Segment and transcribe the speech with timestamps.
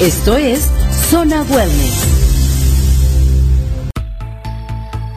[0.00, 0.70] Esto es
[1.10, 2.06] Zona Wellness.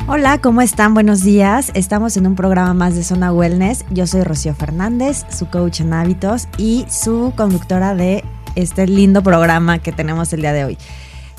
[0.10, 0.94] Hola, ¿cómo están?
[0.94, 1.72] Buenos días.
[1.74, 3.86] Estamos en un programa más de Zona Wellness.
[3.92, 9.80] Yo soy Rocío Fernández, su coach en hábitos y su conductora de este lindo programa
[9.80, 10.78] que tenemos el día de hoy.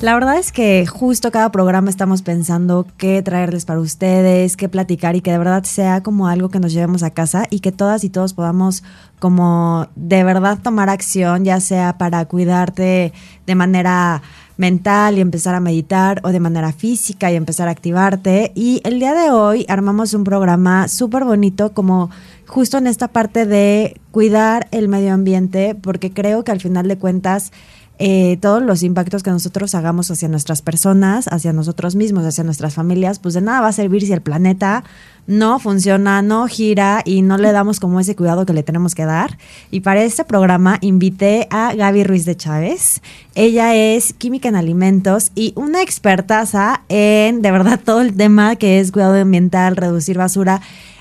[0.00, 5.14] La verdad es que justo cada programa estamos pensando qué traerles para ustedes, qué platicar
[5.16, 8.02] y que de verdad sea como algo que nos llevemos a casa y que todas
[8.04, 8.82] y todos podamos
[9.20, 13.12] como de verdad tomar acción, ya sea para cuidarte
[13.46, 14.20] de manera
[14.56, 18.52] mental y empezar a meditar o de manera física y empezar a activarte.
[18.54, 22.10] Y el día de hoy armamos un programa súper bonito como
[22.46, 26.98] justo en esta parte de cuidar el medio ambiente porque creo que al final de
[26.98, 27.52] cuentas
[27.98, 32.74] eh, todos los impactos que nosotros hagamos hacia nuestras personas, hacia nosotros mismos, hacia nuestras
[32.74, 34.82] familias, pues de nada va a servir si el planeta
[35.26, 39.04] no funciona, no gira y no le damos como ese cuidado que le tenemos que
[39.04, 39.38] dar.
[39.70, 43.00] Y para este programa invité a Gaby Ruiz de Chávez.
[43.36, 48.80] Ella es química en alimentos y una expertaza en de verdad todo el tema que
[48.80, 50.60] es cuidado ambiental, reducir basura.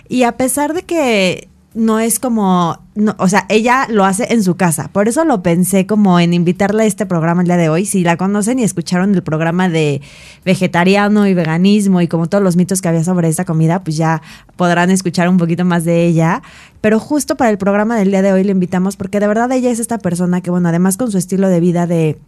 [0.09, 4.43] Y a pesar de que no es como, no, o sea, ella lo hace en
[4.43, 4.89] su casa.
[4.91, 7.85] Por eso lo pensé como en invitarla a este programa el día de hoy.
[7.85, 10.01] Si la conocen y escucharon el programa de
[10.45, 14.21] vegetariano y veganismo y como todos los mitos que había sobre esta comida, pues ya
[14.55, 16.43] podrán escuchar un poquito más de ella.
[16.81, 19.71] Pero justo para el programa del día de hoy le invitamos porque de verdad ella
[19.71, 22.19] es esta persona que, bueno, además con su estilo de vida de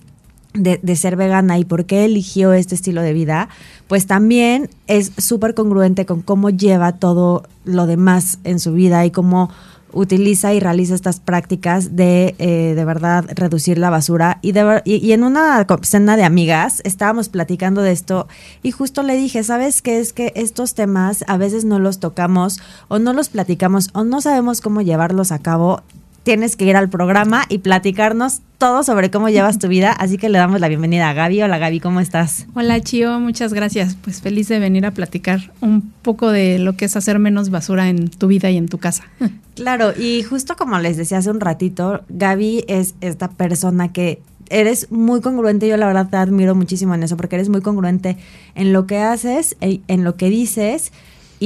[0.56, 3.50] de, ser vegana y por qué eligió este estilo de vida,
[3.88, 9.12] pues también es súper congruente con cómo lleva todo lo demás en su vida y
[9.12, 9.50] cómo
[9.94, 15.14] utiliza y realiza estas prácticas de eh, de verdad reducir la basura y, de, y,
[15.14, 18.28] en una cena de amigas estábamos platicando de esto
[18.62, 20.00] y justo le dije, ¿sabes qué?
[20.00, 24.20] Es que estos temas a veces no los tocamos o no los platicamos o no
[24.20, 25.82] sabemos cómo llevarlos a cabo
[26.25, 29.91] tienes que ir al programa y platicarnos todo sobre cómo llevas tu vida.
[29.91, 31.44] Así que le damos la bienvenida a Gaby.
[31.44, 32.47] Hola Gaby, ¿cómo estás?
[32.56, 33.96] Hola Chio, muchas gracias.
[33.96, 37.90] Pues feliz de venir a platicar un poco de lo que es hacer menos basura
[37.90, 39.06] en tu vida y en tu casa.
[39.56, 44.92] Claro, y justo como les decía hace un ratito, Gaby es esta persona que eres
[44.92, 48.18] muy congruente, yo la verdad te admiro muchísimo en eso, porque eres muy congruente
[48.56, 50.92] en lo que haces, e, en lo que dices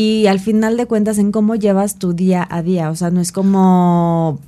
[0.02, 2.90] y al final de cuentas en cómo llevas tu día a día.
[2.90, 4.40] O sea, no es como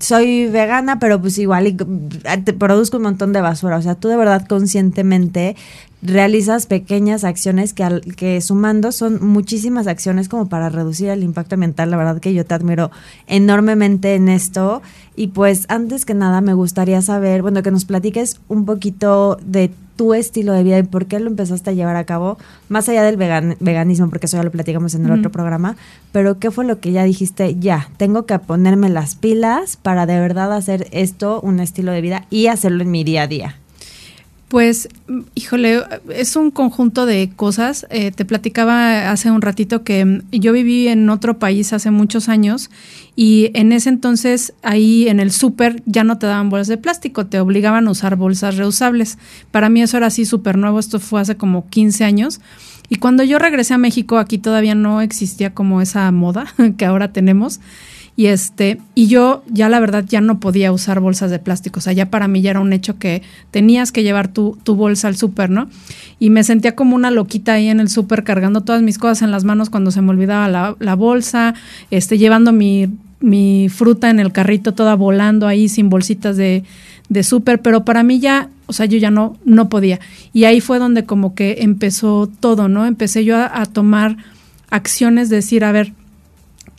[0.00, 3.76] soy vegana, pero pues igual y, te produzco un montón de basura.
[3.76, 5.54] O sea, tú de verdad conscientemente
[6.00, 11.56] realizas pequeñas acciones que, al, que sumando son muchísimas acciones como para reducir el impacto
[11.56, 11.90] ambiental.
[11.90, 12.90] La verdad que yo te admiro
[13.26, 14.80] enormemente en esto.
[15.14, 19.70] Y pues antes que nada me gustaría saber, bueno, que nos platiques un poquito de
[19.96, 23.02] tu estilo de vida y por qué lo empezaste a llevar a cabo, más allá
[23.02, 25.76] del veganismo, porque eso ya lo platicamos en el otro programa,
[26.12, 30.20] pero qué fue lo que ya dijiste, ya, tengo que ponerme las pilas para de
[30.20, 33.56] verdad hacer esto un estilo de vida y hacerlo en mi día a día.
[34.48, 34.88] Pues,
[35.34, 37.84] híjole, es un conjunto de cosas.
[37.90, 42.28] Eh, te platicaba hace un ratito que mm, yo viví en otro país hace muchos
[42.28, 42.70] años
[43.16, 47.26] y en ese entonces ahí en el súper ya no te daban bolsas de plástico,
[47.26, 49.18] te obligaban a usar bolsas reusables.
[49.50, 52.40] Para mí eso era así súper nuevo, esto fue hace como 15 años.
[52.88, 56.46] Y cuando yo regresé a México, aquí todavía no existía como esa moda
[56.76, 57.58] que ahora tenemos.
[58.16, 61.80] Y este, y yo ya la verdad ya no podía usar bolsas de plástico.
[61.80, 64.74] O sea, ya para mí ya era un hecho que tenías que llevar tu, tu
[64.74, 65.68] bolsa al súper, ¿no?
[66.18, 69.30] Y me sentía como una loquita ahí en el súper cargando todas mis cosas en
[69.30, 70.48] las manos cuando se me olvidaba
[70.78, 71.54] la, bolsa,
[71.90, 72.88] este, llevando mi,
[73.20, 76.64] mi fruta en el carrito toda volando ahí sin bolsitas de,
[77.10, 80.00] de súper, pero para mí ya, o sea, yo ya no, no podía.
[80.32, 82.86] Y ahí fue donde como que empezó todo, ¿no?
[82.86, 84.16] Empecé yo a, a tomar
[84.70, 85.92] acciones, de decir, a ver,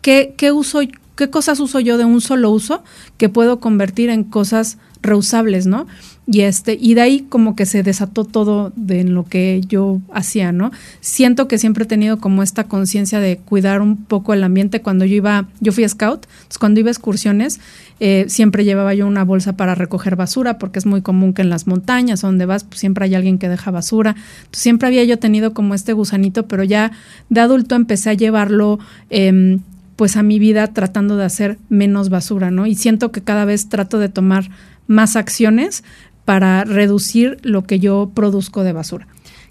[0.01, 0.81] ¿qué, qué uso
[1.17, 2.83] ¿qué cosas uso yo de un solo uso
[3.17, 5.87] que puedo convertir en cosas reusables, ¿no?
[6.29, 10.51] Y este, y de ahí como que se desató todo de lo que yo hacía,
[10.51, 10.71] ¿no?
[10.99, 14.81] Siento que siempre he tenido como esta conciencia de cuidar un poco el ambiente.
[14.81, 17.61] Cuando yo iba, yo fui scout, entonces cuando iba a excursiones,
[18.01, 21.49] eh, siempre llevaba yo una bolsa para recoger basura, porque es muy común que en
[21.49, 24.17] las montañas donde vas, pues siempre hay alguien que deja basura.
[24.51, 26.91] Siempre había yo tenido como este gusanito, pero ya
[27.29, 28.79] de adulto empecé a llevarlo.
[29.09, 29.59] Eh,
[29.97, 32.65] pues a mi vida tratando de hacer menos basura, ¿no?
[32.65, 34.49] Y siento que cada vez trato de tomar
[34.87, 35.83] más acciones
[36.23, 39.07] para reducir lo que yo produzco de basura.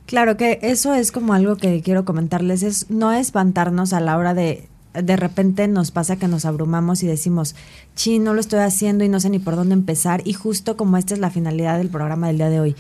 [0.07, 4.35] Claro que eso es como algo que quiero comentarles, es no espantarnos a la hora
[4.35, 4.69] de
[5.03, 7.55] de repente nos pasa que nos abrumamos y decimos,
[7.95, 10.23] chi, no lo estoy haciendo y no sé ni por dónde empezar.
[10.25, 12.77] Y justo como esta es la finalidad del programa del día de hoy,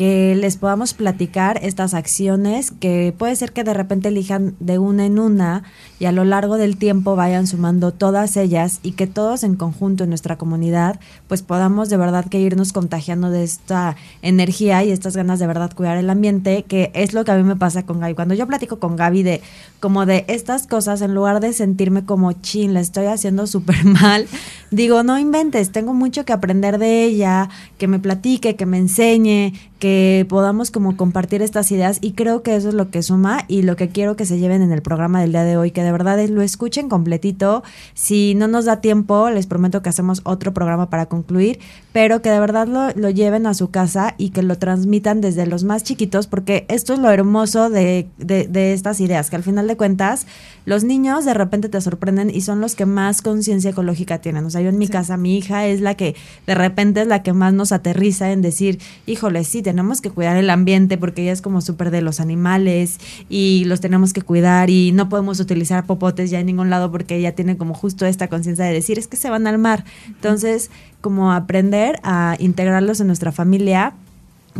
[0.00, 5.04] que les podamos platicar estas acciones que puede ser que de repente elijan de una
[5.04, 5.62] en una
[5.98, 10.04] y a lo largo del tiempo vayan sumando todas ellas y que todos en conjunto
[10.04, 10.98] en nuestra comunidad
[11.28, 15.70] pues podamos de verdad que irnos contagiando de esta energía y estas ganas de verdad
[15.74, 18.14] cuidar el ambiente, que es lo que a mí me pasa con Gaby.
[18.14, 19.42] Cuando yo platico con Gaby de
[19.80, 24.26] como de estas cosas, en lugar de sentirme como chin, la estoy haciendo súper mal,
[24.70, 29.52] digo, no inventes, tengo mucho que aprender de ella, que me platique, que me enseñe,
[29.78, 29.89] que
[30.28, 33.76] podamos como compartir estas ideas y creo que eso es lo que suma y lo
[33.76, 36.18] que quiero que se lleven en el programa del día de hoy, que de verdad
[36.28, 37.62] lo escuchen completito.
[37.94, 41.58] Si no nos da tiempo, les prometo que hacemos otro programa para concluir,
[41.92, 45.46] pero que de verdad lo, lo lleven a su casa y que lo transmitan desde
[45.46, 49.66] los más chiquitos, porque esto es lo hermoso de, de estas ideas, que al final
[49.66, 50.26] de cuentas
[50.64, 54.44] los niños de repente te sorprenden y son los que más conciencia ecológica tienen.
[54.44, 54.92] O sea, yo en mi sí.
[54.92, 56.16] casa, mi hija es la que
[56.46, 60.36] de repente es la que más nos aterriza en decir, híjole, sí, tenemos que cuidar
[60.36, 62.98] el ambiente porque ella es como súper de los animales
[63.28, 67.16] y los tenemos que cuidar y no podemos utilizar popotes ya en ningún lado porque
[67.16, 69.84] ella tiene como justo esta conciencia de decir, es que se van al mar.
[70.06, 70.70] Entonces,
[71.00, 73.94] como aprender a integrarlos en nuestra familia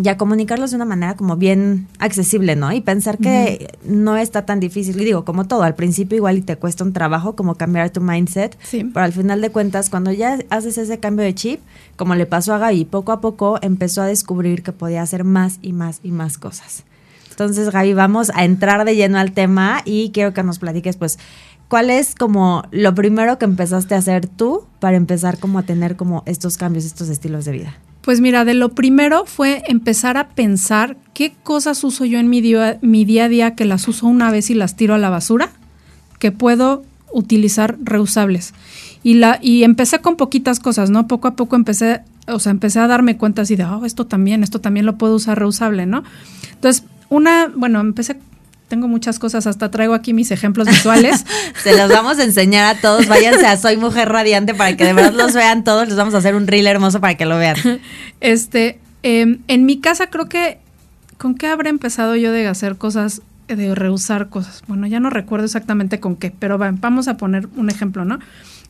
[0.03, 2.73] y a comunicarlos de una manera como bien accesible, ¿no?
[2.73, 3.91] Y pensar que uh -huh.
[3.91, 5.01] no está tan difícil.
[5.01, 8.01] Y digo, como todo, al principio igual y te cuesta un trabajo como cambiar tu
[8.01, 8.85] mindset, sí.
[8.85, 11.61] pero al final de cuentas, cuando ya haces ese cambio de chip,
[11.97, 15.59] como le pasó a Gaby, poco a poco empezó a descubrir que podía hacer más
[15.61, 16.85] y más y más cosas.
[17.31, 21.19] Entonces, Gaby, vamos a entrar de lleno al tema y quiero que nos platiques, pues,
[21.69, 25.97] ¿cuál es como lo primero que empezaste a hacer tú para empezar como a tener
[25.97, 27.75] como estos cambios, estos estilos de vida?
[28.03, 32.41] Pues mira, de lo primero fue empezar a pensar qué cosas uso yo en mi
[32.41, 35.11] día, mi día a día que las uso una vez y las tiro a la
[35.11, 35.51] basura,
[36.19, 36.83] que puedo
[37.13, 38.55] utilizar reusables.
[39.03, 41.09] Y, la, y empecé con poquitas cosas, ¿no?
[41.09, 44.43] Poco a poco empecé, o sea, empecé a darme cuenta así de, oh, esto también,
[44.43, 46.05] esto también lo puedo usar reusable, ¿no?
[46.53, 48.19] Entonces, una, bueno, empecé
[48.71, 51.27] tengo muchas cosas, hasta traigo aquí mis ejemplos visuales.
[51.63, 53.09] Se los vamos a enseñar a todos.
[53.09, 55.89] Váyanse a Soy Mujer Radiante para que de verdad los vean todos.
[55.89, 57.57] Les vamos a hacer un reel hermoso para que lo vean.
[58.21, 60.59] Este, eh, en mi casa creo que,
[61.19, 64.63] ¿con qué habré empezado yo de hacer cosas, de reusar cosas?
[64.69, 68.21] Bueno, ya no recuerdo exactamente con qué, pero vamos a poner un ejemplo, ¿no?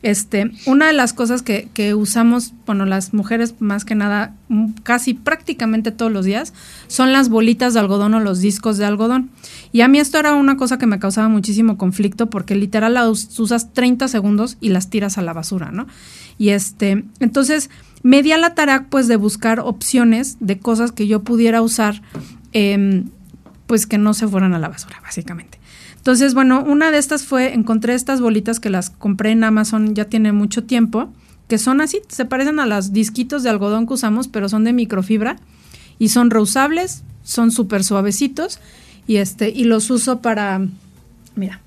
[0.03, 4.35] Este, una de las cosas que, que, usamos, bueno, las mujeres más que nada,
[4.81, 6.53] casi prácticamente todos los días,
[6.87, 9.29] son las bolitas de algodón o los discos de algodón.
[9.71, 13.39] Y a mí esto era una cosa que me causaba muchísimo conflicto porque literal las
[13.39, 15.85] usas 30 segundos y las tiras a la basura, ¿no?
[16.39, 17.69] Y este, entonces
[18.01, 22.01] me di a la tarea pues de buscar opciones de cosas que yo pudiera usar,
[22.53, 23.03] eh,
[23.67, 25.60] pues que no se fueran a la basura, básicamente.
[26.01, 30.05] Entonces, bueno, una de estas fue, encontré estas bolitas que las compré en Amazon ya
[30.05, 31.13] tiene mucho tiempo,
[31.47, 34.73] que son así, se parecen a los disquitos de algodón que usamos, pero son de
[34.73, 35.35] microfibra
[35.99, 38.59] y son reusables, son súper suavecitos
[39.05, 40.65] y este y los uso para,
[41.35, 41.61] mira,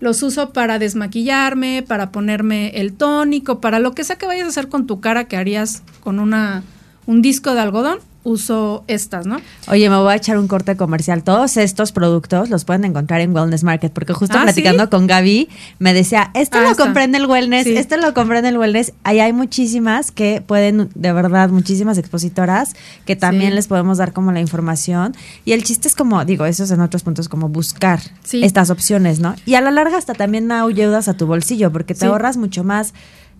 [0.00, 4.48] los uso para desmaquillarme, para ponerme el tónico, para lo que sea que vayas a
[4.48, 6.62] hacer con tu cara que harías con una
[7.04, 9.40] un disco de algodón uso estas, ¿no?
[9.68, 11.22] Oye, me voy a echar un corte comercial.
[11.22, 14.90] Todos estos productos los pueden encontrar en Wellness Market, porque justo ah, platicando ¿sí?
[14.90, 17.04] con Gaby me decía, esto ah, lo está.
[17.04, 17.76] en el Wellness, sí.
[17.76, 18.92] esto lo compré en el Wellness.
[19.04, 23.56] Ahí hay muchísimas que pueden, de verdad, muchísimas expositoras que también sí.
[23.56, 25.14] les podemos dar como la información.
[25.44, 28.00] Y el chiste es como, digo, eso es en otros puntos, como buscar
[28.32, 29.34] estas opciones, ¿no?
[29.44, 32.94] Y a la larga hasta también ayudas a tu bolsillo, porque te ahorras mucho más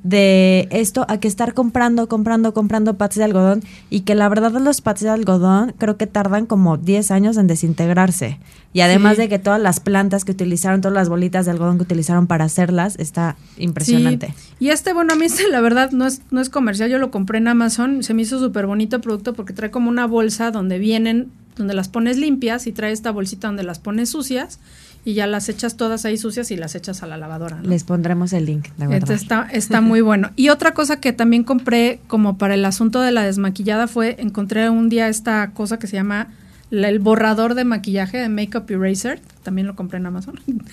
[0.05, 4.53] de esto a que estar comprando, comprando, comprando pads de algodón y que la verdad
[4.53, 8.39] los pads de algodón creo que tardan como 10 años en desintegrarse.
[8.75, 9.23] Y además sí.
[9.23, 12.45] de que todas las plantas que utilizaron, todas las bolitas de algodón que utilizaron para
[12.45, 14.35] hacerlas, está impresionante.
[14.37, 14.55] Sí.
[14.61, 17.11] Y este, bueno, a mí este, la verdad no es, no es comercial, yo lo
[17.11, 20.79] compré en Amazon, se me hizo súper bonito producto porque trae como una bolsa donde
[20.79, 24.59] vienen, donde las pones limpias y trae esta bolsita donde las pones sucias
[25.05, 27.61] y ya las echas todas ahí sucias y las echas a la lavadora.
[27.63, 29.11] Les pondremos el link, de verdad.
[29.11, 30.31] está, está muy bueno.
[30.37, 34.71] Y otra cosa que también compré como para el asunto de la desmaquillada fue, encontré
[34.71, 36.29] un día esta cosa que se llama
[36.71, 40.41] el borrador de maquillaje de Makeup Eraser, también lo compré en Amazon.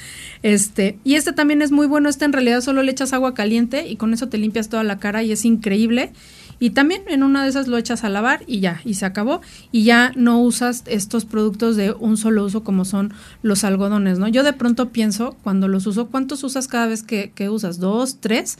[0.43, 3.87] Este, y este también es muy bueno, este en realidad solo le echas agua caliente
[3.87, 6.13] y con eso te limpias toda la cara y es increíble.
[6.61, 9.41] Y también en una de esas lo echas a lavar y ya, y se acabó.
[9.71, 14.27] Y ya no usas estos productos de un solo uso como son los algodones, ¿no?
[14.27, 17.79] Yo de pronto pienso, cuando los uso, ¿cuántos usas cada vez que, que usas?
[17.79, 18.17] ¿Dos?
[18.19, 18.59] ¿Tres?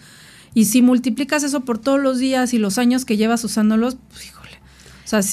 [0.56, 4.34] Y si multiplicas eso por todos los días y los años que llevas usándolos, pues,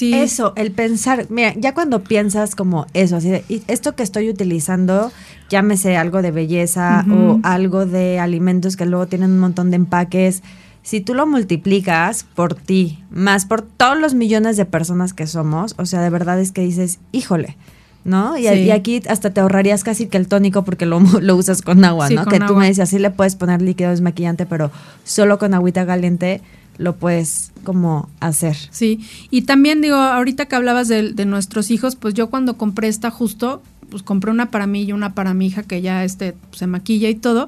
[0.01, 5.11] eso, el pensar, mira, ya cuando piensas como eso, así de, esto que estoy utilizando,
[5.49, 10.43] llámese algo de belleza o algo de alimentos que luego tienen un montón de empaques,
[10.89, 15.75] si tú lo multiplicas por ti, más por todos los millones de personas que somos,
[15.77, 17.57] o sea, de verdad es que dices, híjole,
[18.05, 18.35] ¿no?
[18.39, 22.09] Y, aquí hasta te ahorrarías casi que el tónico porque lo, lo usas con agua,
[22.09, 22.25] ¿no?
[22.25, 24.71] Que tú me dices, así le puedes poner líquido desmaquillante, pero
[25.03, 26.41] solo con agüita caliente
[26.79, 28.57] lo puedes como hacer.
[28.71, 33.11] Sí, y también digo, ahorita que hablabas de, nuestros hijos, pues yo cuando compré esta
[33.11, 36.65] justo, pues compré una para mí y una para mi hija que ya este, se
[36.65, 37.47] maquilla y todo,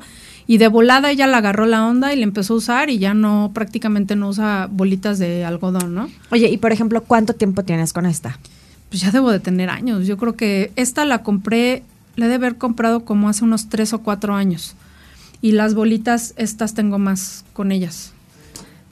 [0.51, 3.13] y de volada ella la agarró la onda y le empezó a usar y ya
[3.13, 6.09] no, prácticamente no usa bolitas de algodón, ¿no?
[6.29, 8.37] Oye, y por ejemplo, ¿cuánto tiempo tienes con esta?
[8.89, 11.83] Pues ya debo de tener años, yo creo que esta la compré,
[12.17, 14.75] la he de haber comprado como hace unos tres o cuatro años,
[15.41, 18.11] y las bolitas, estas tengo más con ellas.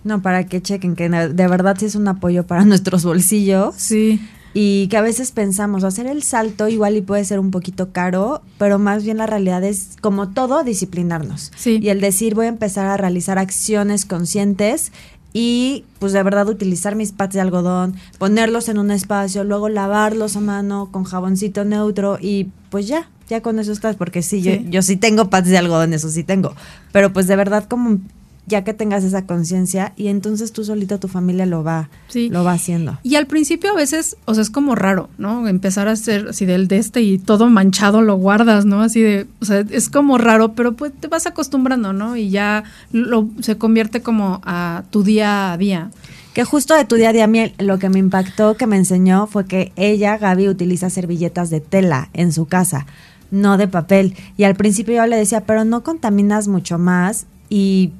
[0.05, 3.75] No, para que chequen que de verdad sí es un apoyo para nuestros bolsillos.
[3.75, 4.21] Sí.
[4.53, 8.41] Y que a veces pensamos, hacer el salto igual y puede ser un poquito caro,
[8.58, 11.51] pero más bien la realidad es, como todo, disciplinarnos.
[11.56, 11.79] Sí.
[11.82, 14.91] Y el decir, voy a empezar a realizar acciones conscientes
[15.34, 20.36] y pues de verdad utilizar mis pads de algodón, ponerlos en un espacio, luego lavarlos
[20.36, 24.63] a mano con jaboncito neutro y pues ya, ya con eso estás, porque sí, sí.
[24.63, 26.56] Yo, yo sí tengo pads de algodón, eso sí tengo,
[26.91, 28.00] pero pues de verdad como
[28.50, 32.53] ya que tengas esa conciencia y entonces tú solito tu familia lo va lo va
[32.53, 33.00] haciendo.
[33.03, 35.48] Y al principio a veces, o sea, es como raro, ¿no?
[35.48, 38.82] Empezar a hacer así del de este y todo manchado lo guardas, ¿no?
[38.82, 42.18] Así de, o sea, es como raro, pero pues te vas acostumbrando, ¿no?
[42.18, 45.91] Y ya lo, se convierte como a tu día a día.
[46.34, 49.27] Que justo de tu día a día, a lo que me impactó, que me enseñó,
[49.27, 52.86] fue que ella, Gaby, utiliza servilletas de tela en su casa,
[53.32, 54.15] no de papel.
[54.38, 57.91] Y al principio yo le decía, pero no contaminas mucho más y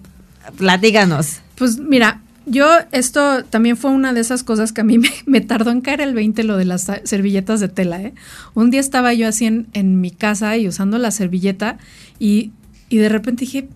[0.58, 1.40] Platíganos.
[1.56, 5.72] Pues mira, yo esto también fue una de esas cosas que a mí me, tardó
[5.72, 8.02] en caer el 20 lo de las servilletas de tela.
[8.02, 8.14] ¿eh?
[8.56, 11.78] Un día estaba yo así en, mi casa y usando la servilleta
[12.18, 12.52] y,
[12.90, 13.70] y, de repente dije,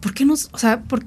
[0.00, 0.34] ¿por qué no?
[0.34, 1.04] O sea, ¿por,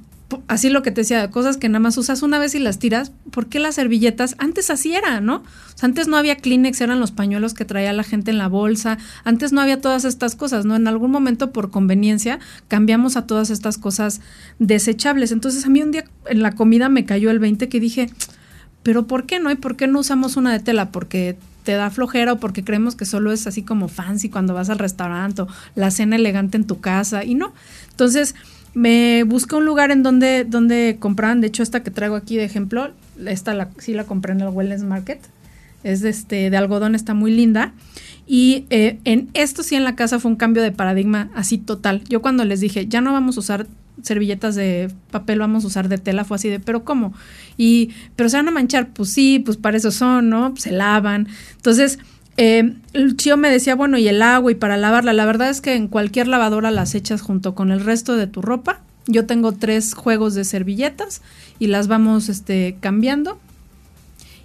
[0.48, 3.12] así lo que te decía, cosas que nada más usas una vez y las tiras,
[3.32, 4.36] ¿por qué las servilletas?
[4.38, 5.38] Antes así era, ¿no?
[5.38, 8.48] O sea, antes no había Kleenex, eran los pañuelos que traía la gente en la
[8.48, 10.76] bolsa, antes no había todas estas cosas, ¿no?
[10.76, 14.22] En algún momento por conveniencia cambiamos a todas estas cosas
[14.60, 15.32] desechables.
[15.32, 18.10] Entonces a mí un día en la comida me cayó el 20 que dije,
[18.84, 19.52] pero ¿por qué no?
[19.52, 20.92] ¿Y por qué no usamos una de tela?
[20.92, 24.70] Porque te da flojera o porque creemos que solo es así como fancy cuando vas
[24.70, 27.54] al restaurante o la cena elegante en tu casa y no.
[27.92, 28.36] Entonces,
[28.80, 32.46] me busqué un lugar en donde, donde compraban, de hecho esta que traigo aquí de
[32.46, 32.92] ejemplo,
[33.26, 35.20] esta la, sí la compré en el Wellness Market,
[35.84, 37.74] es de, este, de algodón, está muy linda.
[38.26, 42.04] Y eh, en esto sí en la casa fue un cambio de paradigma así total.
[42.08, 43.68] Yo cuando les dije, ya no vamos a usar
[44.02, 47.14] servilletas de papel, vamos a usar de tela, fue así de, pero ¿cómo?
[47.58, 50.56] Y, pero se van a manchar, pues sí, pues para eso son, ¿no?
[50.56, 51.28] Se lavan.
[51.58, 52.00] Entonces,
[52.42, 52.74] eh,
[53.18, 55.12] tío me decía, bueno, y el agua y para lavarla.
[55.12, 58.42] La verdad es que en cualquier lavadora las echas junto con el resto de tu
[58.42, 58.80] ropa.
[59.08, 61.22] Yo tengo tres juegos de servilletas
[61.60, 63.40] y las vamos este, cambiando.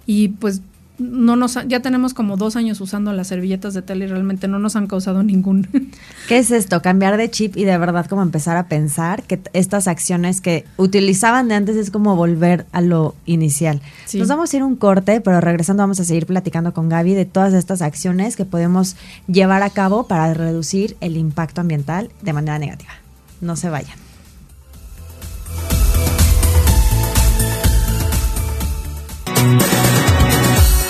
[0.05, 0.61] Y pues
[0.97, 4.59] no nos ya tenemos como dos años usando las servilletas de tela y realmente no
[4.59, 5.67] nos han causado ningún.
[6.27, 6.81] ¿Qué es esto?
[6.81, 11.47] Cambiar de chip y de verdad como empezar a pensar que estas acciones que utilizaban
[11.47, 13.81] de antes es como volver a lo inicial.
[14.13, 17.25] Nos vamos a ir un corte, pero regresando vamos a seguir platicando con Gaby de
[17.25, 18.95] todas estas acciones que podemos
[19.27, 22.93] llevar a cabo para reducir el impacto ambiental de manera negativa.
[23.41, 24.05] No se vayan.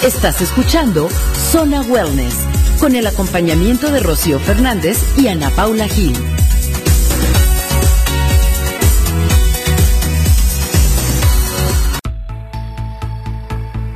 [0.06, 2.36] Estás escuchando Zona Wellness
[2.80, 6.14] con el acompañamiento de Rocío Fernández y Ana Paula Gil.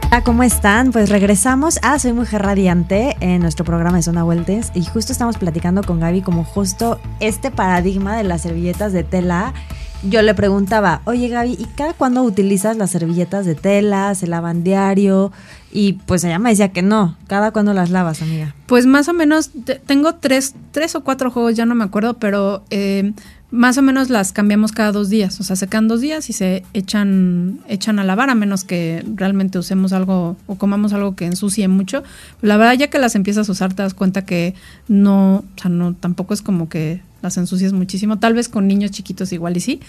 [0.08, 0.92] Hola, ¿cómo están?
[0.92, 5.38] Pues regresamos a Soy Mujer Radiante en nuestro programa de Zona Wellness y justo estamos
[5.38, 9.54] platicando con Gaby como justo este paradigma de las servilletas de tela
[10.03, 14.63] yo le preguntaba, oye Gaby, ¿y cada cuándo utilizas las servilletas de tela, se lavan
[14.63, 15.32] diario?
[15.72, 18.56] Y pues ella me decía que no, cada cuándo las lavas, amiga.
[18.65, 19.51] Pues más o menos,
[19.86, 23.13] tengo tres, tres o cuatro juegos, ya no me acuerdo, pero eh,
[23.51, 25.39] más o menos las cambiamos cada dos días.
[25.39, 29.03] O sea, se quedan dos días y se echan, echan a lavar, a menos que
[29.15, 32.03] realmente usemos algo o comamos algo que ensucie mucho.
[32.41, 34.56] La verdad, ya que las empiezas a usar, te das cuenta que
[34.88, 38.20] no, o sea, no, tampoco es como que las ensucias muchísimo.
[38.20, 39.80] Tal vez con niños chiquitos igual y sí,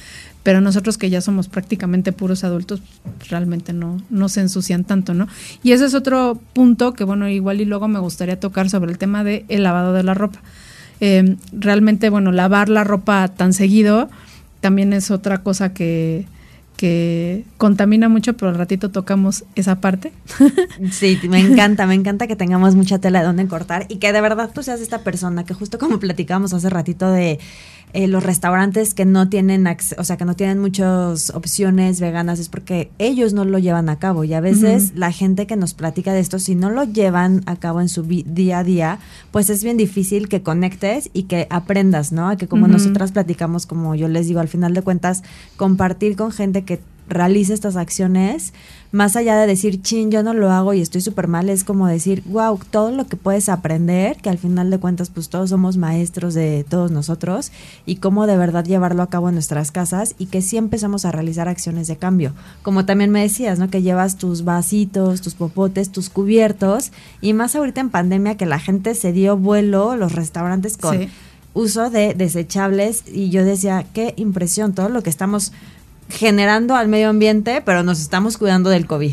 [0.42, 2.82] pero nosotros que ya somos prácticamente puros adultos,
[3.28, 5.28] realmente no, no se ensucian tanto, ¿no?
[5.62, 8.98] Y ese es otro punto que, bueno, igual y luego me gustaría tocar sobre el
[8.98, 10.40] tema del el lavado de la ropa.
[11.00, 14.10] Em, realmente, bueno, lavar la ropa tan seguido
[14.60, 16.26] también es otra cosa que,
[16.80, 20.12] que contamina mucho, pero al ratito tocamos esa parte.
[20.90, 24.20] Sí, me encanta, me encanta que tengamos mucha tela de donde cortar y que de
[24.22, 27.38] verdad tú seas esta persona que justo como platicamos hace ratito de
[27.92, 29.66] eh, los restaurantes que no tienen,
[29.98, 33.98] o sea, que no tienen muchas opciones veganas es porque ellos no lo llevan a
[33.98, 37.42] cabo y a veces la gente que nos platica de esto, si no lo llevan
[37.46, 38.98] a cabo en su día a día,
[39.32, 42.36] pues es bien difícil que conectes y que aprendas, ¿no?
[42.36, 45.24] Que como nosotras platicamos, como yo les digo, al final de cuentas,
[45.56, 46.69] compartir con gente que
[47.10, 48.54] realice estas acciones,
[48.92, 51.86] más allá de decir, chin, yo no lo hago y estoy súper mal, es como
[51.86, 55.76] decir, wow, todo lo que puedes aprender, que al final de cuentas, pues todos somos
[55.76, 57.52] maestros de todos nosotros,
[57.86, 61.12] y cómo de verdad llevarlo a cabo en nuestras casas y que sí empezamos a
[61.12, 62.32] realizar acciones de cambio.
[62.62, 63.68] Como también me decías, ¿no?
[63.68, 68.58] Que llevas tus vasitos, tus popotes, tus cubiertos, y más ahorita en pandemia que la
[68.58, 71.08] gente se dio vuelo, los restaurantes con...
[71.52, 75.52] uso de desechables y yo decía, qué impresión, todo lo que estamos
[76.10, 79.12] generando al medio ambiente, pero nos estamos cuidando del COVID.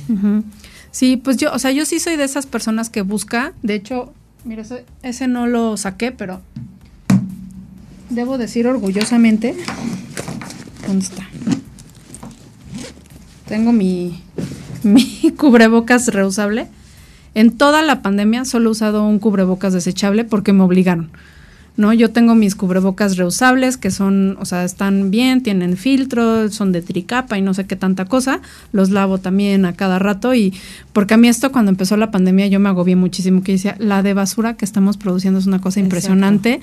[0.92, 4.14] Sí, pues yo, o sea, yo sí soy de esas personas que busca, de hecho,
[4.44, 4.64] mira,
[5.04, 6.42] ese, no lo saqué, pero
[8.10, 9.56] debo decir orgullosamente,
[10.88, 11.28] ¿dónde está?
[13.48, 14.24] Tengo mi,
[14.84, 16.68] mi cubrebocas reusable.
[17.36, 21.12] En toda la pandemia solo he usado un cubrebocas desechable porque me obligaron.
[21.78, 21.94] ¿No?
[21.94, 26.82] Yo tengo mis cubrebocas reusables que son, o sea, están bien, tienen filtro, son de
[26.82, 28.42] tricapa y no sé qué tanta cosa.
[28.72, 30.54] Los lavo también a cada rato y
[30.92, 34.02] porque a mí esto cuando empezó la pandemia yo me agobié muchísimo que decía, la
[34.02, 36.60] de basura que estamos produciendo es una cosa impresionante.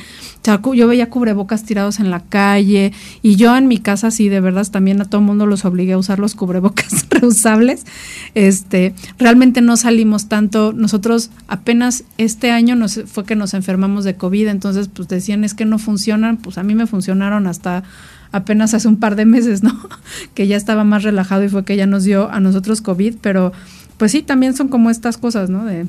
[0.75, 4.67] yo veía cubrebocas tirados en la calle y yo en mi casa sí, de verdad,
[4.71, 7.87] también a todo el mundo los obligué a usar los cubrebocas reusables.
[8.35, 10.73] Este, realmente no salimos tanto.
[10.73, 15.45] Nosotros apenas este año nos, fue que nos enfermamos de COVID, entonces pues pues, decían
[15.45, 17.83] es que no funcionan, pues a mí me funcionaron hasta
[18.33, 19.73] apenas hace un par de meses, ¿no?
[20.35, 23.53] que ya estaba más relajado y fue que ya nos dio a nosotros COVID, pero
[23.97, 25.65] pues sí, también son como estas cosas, ¿no?
[25.65, 25.87] De,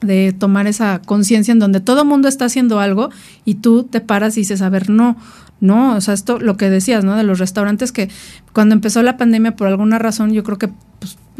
[0.00, 3.10] de tomar esa conciencia en donde todo mundo está haciendo algo
[3.44, 5.16] y tú te paras y dices, a ver, no,
[5.60, 7.16] no, o sea, esto, lo que decías, ¿no?
[7.16, 8.08] De los restaurantes que
[8.52, 10.70] cuando empezó la pandemia, por alguna razón, yo creo que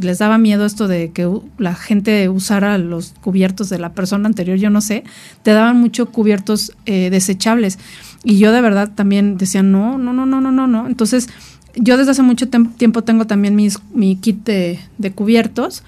[0.00, 4.58] les daba miedo esto de que la gente usara los cubiertos de la persona anterior,
[4.58, 5.04] yo no sé,
[5.42, 7.78] te daban mucho cubiertos eh, desechables.
[8.24, 10.86] Y yo de verdad también decía, no, no, no, no, no, no, no.
[10.86, 11.28] Entonces,
[11.76, 14.78] yo desde hace mucho tiempo tengo también mis, mi kit de,
[15.14, 15.82] cubiertos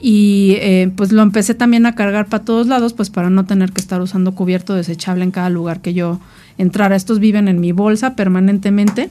[0.00, 3.72] y eh, pues lo empecé también a cargar para todos lados, pues para no tener
[3.72, 6.20] que estar usando cubierto desechable en cada lugar que yo
[6.58, 6.96] entrara.
[6.96, 9.10] Estos viven en mi bolsa permanentemente.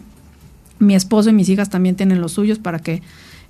[0.79, 3.01] Mi esposo y mis hijas también tienen los suyos para que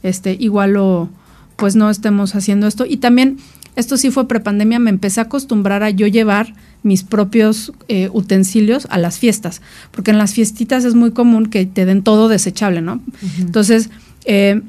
[0.04, 1.10] este, igual o
[1.56, 2.86] pues no estemos haciendo esto.
[2.88, 3.38] Y también,
[3.76, 8.88] esto sí fue prepandemia, me empecé a acostumbrar a yo llevar mis propios eh, utensilios
[8.90, 9.62] a las fiestas,
[9.92, 13.02] porque en las fiestitas es muy común que te den todo desechable, ¿no?
[13.40, 13.92] Entonces,
[14.26, 14.62] eh,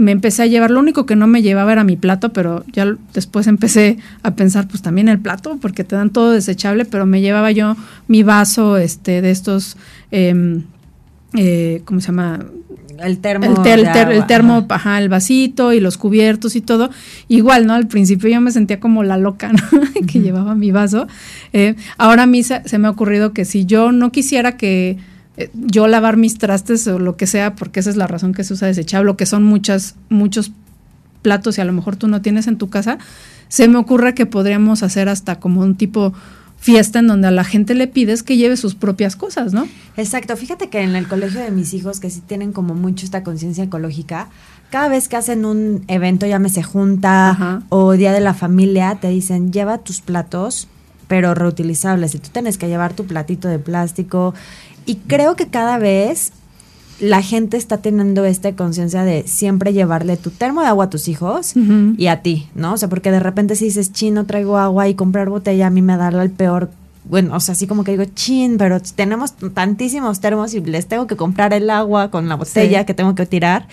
[0.00, 2.96] me empecé a llevar, lo único que no me llevaba era mi plato, pero ya
[3.12, 7.20] después empecé a pensar, pues también el plato, porque te dan todo desechable, pero me
[7.20, 7.76] llevaba yo
[8.08, 9.76] mi vaso este, de estos,
[10.10, 10.64] em,
[11.34, 12.40] eh, ¿cómo se llama?
[13.02, 13.46] el termo.
[13.46, 14.98] El, termo, ajá.
[14.98, 16.90] el vasito y los cubiertos y todo.
[17.28, 17.74] Igual, ¿no?
[17.74, 19.60] Al principio yo me sentía como la loca, ¿no?
[20.06, 21.06] que llevaba mi vaso.
[21.52, 24.98] Eh, ahora a mí se, me ha ocurrido que si yo no quisiera que
[25.36, 28.44] eh, yo lavar mis trastes o lo que sea, porque esa es la razón que
[28.44, 30.52] se usa desechable, que son muchas, muchos
[31.22, 32.98] platos y a lo mejor tú no tienes en tu casa,
[33.48, 36.12] se me ocurre que podríamos hacer hasta como un tipo
[36.60, 39.66] fiesta en donde a la gente le pides que lleve sus propias cosas, ¿no?
[39.96, 40.36] Exacto.
[40.36, 43.64] Fíjate que en el colegio de mis hijos, que sí tienen como mucho esta conciencia
[43.64, 44.28] ecológica,
[44.70, 49.52] cada vez que hacen un evento, llámese junta o día de la familia, te dicen,
[49.52, 50.68] lleva tus platos,
[51.08, 52.14] pero reutilizables.
[52.14, 54.34] Y tú tienes que llevar tu platito de plástico.
[54.86, 56.32] Y creo que cada vez
[57.00, 61.08] la gente está teniendo esta conciencia de siempre llevarle tu termo de agua a tus
[61.08, 61.54] hijos
[61.96, 62.74] y a ti, ¿no?
[62.74, 65.82] O sea, porque de repente si dices, chino, traigo agua y comprar botella a mí
[65.82, 66.70] me da el peor
[67.04, 71.06] bueno, o sea, así como que digo, chin, pero tenemos tantísimos termos y les tengo
[71.06, 73.66] que comprar el agua con la botella que tengo que tirar.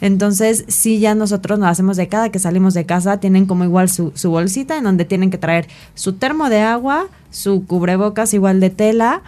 [0.00, 3.90] Entonces, sí, ya nosotros nos hacemos de cada que salimos de casa, tienen como igual
[3.90, 8.60] su, su bolsita en donde tienen que traer su termo de agua, su cubrebocas igual
[8.60, 9.22] de tela.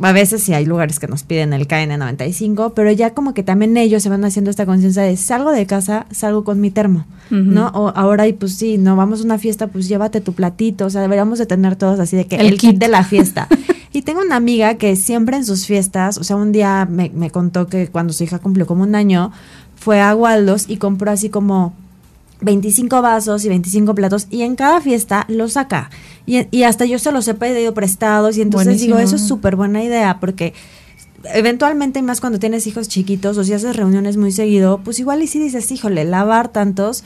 [0.00, 3.76] A veces sí hay lugares que nos piden el KN95, pero ya como que también
[3.76, 7.68] ellos se van haciendo esta conciencia de salgo de casa, salgo con mi termo, ¿no?
[7.68, 10.90] O ahora y pues sí, no vamos a una fiesta, pues llévate tu platito, o
[10.90, 12.78] sea, deberíamos de tener todos así de que el, kit.
[12.78, 13.48] de la fiesta.
[13.92, 17.30] y tengo una amiga que siempre en sus fiestas, o sea, un día me, me
[17.30, 19.32] contó que cuando su hija cumplió como un año,
[19.74, 21.72] fue a Waldos y compró así como
[22.40, 25.90] 25 vasos y 25 platos y en cada fiesta lo saca.
[26.28, 29.56] Y, y hasta yo se los he pedido prestados y entonces digo, eso es súper
[29.56, 30.52] buena idea porque
[31.24, 35.26] eventualmente, más cuando tienes hijos chiquitos o si haces reuniones muy seguido, pues igual y
[35.26, 37.02] si dices, híjole, lavar tantos.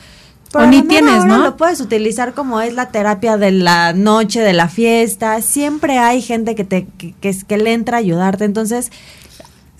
[0.53, 1.39] o ni tienes, ¿no?
[1.39, 5.41] Lo puedes utilizar como es la terapia de la noche, de la fiesta.
[5.41, 8.45] Siempre hay gente que te que, que, que le entra a ayudarte.
[8.45, 8.91] Entonces,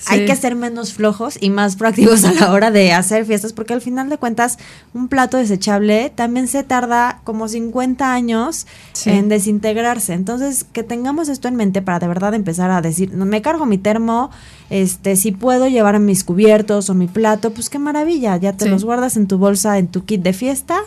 [0.07, 3.73] hay que ser menos flojos y más proactivos a la hora de hacer fiestas, porque
[3.73, 4.57] al final de cuentas,
[4.93, 8.67] un plato desechable también se tarda como 50 años
[9.05, 10.13] en desintegrarse.
[10.13, 13.77] Entonces, que tengamos esto en mente para de verdad empezar a decir, me cargo mi
[13.77, 14.31] termo,
[14.69, 18.83] este, si puedo llevar mis cubiertos o mi plato, pues qué maravilla, ya te los
[18.83, 20.79] guardas en tu bolsa, en tu kit de fiesta,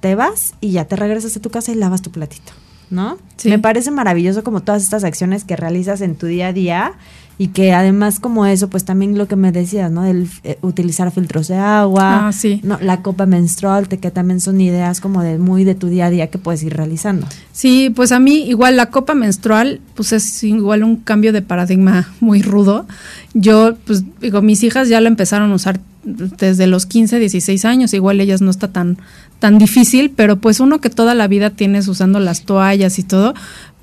[0.00, 2.52] te vas y ya te regresas a tu casa y lavas tu platito.
[2.90, 3.16] ¿No?
[3.44, 6.92] Me parece maravilloso como todas estas acciones que realizas en tu día a día
[7.36, 10.04] y que además como eso, pues también lo que me decías, ¿no?
[10.04, 12.60] El eh, utilizar filtros de agua, ah, sí.
[12.62, 12.78] ¿no?
[12.80, 16.28] la copa menstrual, que también son ideas como de muy de tu día a día
[16.28, 17.26] que puedes ir realizando.
[17.52, 22.08] Sí, pues a mí igual la copa menstrual, pues es igual un cambio de paradigma
[22.20, 22.86] muy rudo.
[23.32, 27.94] Yo, pues digo, mis hijas ya lo empezaron a usar desde los 15, 16 años,
[27.94, 28.98] igual ellas no está tan
[29.44, 33.34] tan difícil, pero pues uno que toda la vida tienes usando las toallas y todo,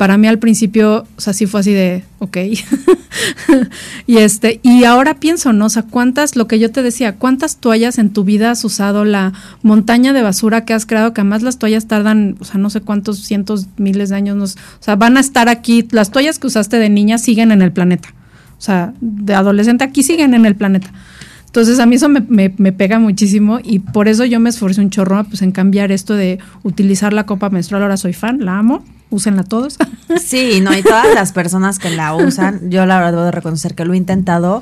[0.01, 2.37] para mí al principio, o sea, sí fue así de, ok.
[4.07, 5.67] y este, y ahora pienso, ¿no?
[5.67, 9.05] O sea, cuántas, lo que yo te decía, cuántas toallas en tu vida has usado,
[9.05, 12.71] la montaña de basura que has creado, que además las toallas tardan, o sea, no
[12.71, 16.47] sé cuántos cientos, miles de años, o sea, van a estar aquí, las toallas que
[16.47, 18.09] usaste de niña siguen en el planeta.
[18.57, 20.91] O sea, de adolescente aquí siguen en el planeta.
[21.45, 24.89] Entonces a mí eso me, me, pega muchísimo y por eso yo me esforcé un
[24.89, 27.83] chorro pues, en cambiar esto de utilizar la copa menstrual.
[27.83, 29.77] Ahora soy fan, la amo, úsenla todos.
[30.21, 33.75] Sí, no, y todas las personas que la usan, yo la verdad debo de reconocer
[33.75, 34.61] que lo he intentado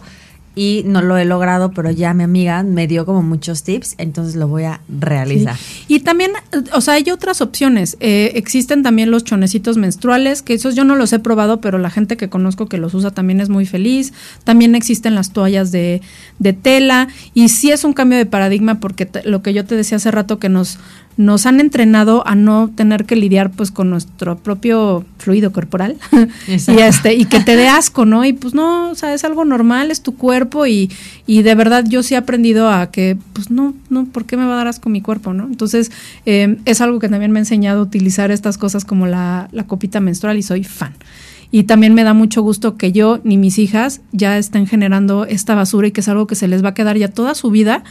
[0.59, 4.35] y no lo he logrado, pero ya mi amiga me dio como muchos tips, entonces
[4.35, 5.55] lo voy a realizar.
[5.87, 6.31] Y también,
[6.73, 7.95] o sea, hay otras opciones.
[8.01, 11.89] Eh, existen también los chonecitos menstruales, que esos yo no los he probado, pero la
[11.89, 14.11] gente que conozco que los usa también es muy feliz.
[14.43, 16.01] También existen las toallas de,
[16.39, 19.95] de tela y sí es un cambio de paradigma porque lo que yo te decía
[19.95, 20.77] hace rato que nos
[21.19, 25.97] nos han entrenado a no tener que lidiar pues con nuestro propio fluido corporal
[26.47, 28.23] y este y que te dé asco, ¿no?
[28.23, 30.89] Y pues no, o sea, es algo normal, es tu cuerpo y,
[31.27, 34.45] y de verdad yo sí he aprendido a que pues no, no, ¿por qué me
[34.45, 35.43] va a dar asco mi cuerpo, no?
[35.43, 35.91] Entonces
[36.25, 39.65] eh, es algo que también me ha enseñado a utilizar estas cosas como la, la
[39.65, 40.93] copita menstrual y soy fan.
[41.51, 45.53] Y también me da mucho gusto que yo ni mis hijas ya estén generando esta
[45.53, 47.83] basura y que es algo que se les va a quedar ya toda su vida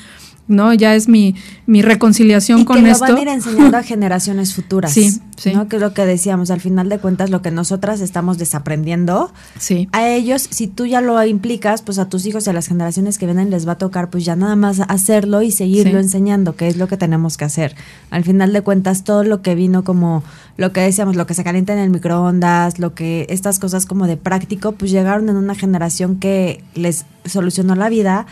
[0.49, 0.75] ¿no?
[0.75, 1.35] Ya es mi,
[1.67, 3.07] mi reconciliación con esto.
[3.07, 4.93] Lo van a ir enseñando a generaciones futuras.
[4.93, 5.53] Sí, sí.
[5.53, 5.69] ¿no?
[5.69, 9.33] Que es lo que decíamos, al final de cuentas, lo que nosotras estamos desaprendiendo.
[9.59, 9.89] Sí.
[9.93, 13.19] A ellos, si tú ya lo implicas, pues a tus hijos y a las generaciones
[13.19, 16.69] que vienen les va a tocar, pues ya nada más hacerlo y seguirlo enseñando, que
[16.69, 17.77] es lo que tenemos que hacer.
[18.11, 20.23] Al final de cuentas, todo lo que vino como
[20.57, 24.07] lo que decíamos, lo que se calienta en el microondas, lo que estas cosas como
[24.07, 28.27] de práctico, pues llegaron en una generación que les solucionó la vida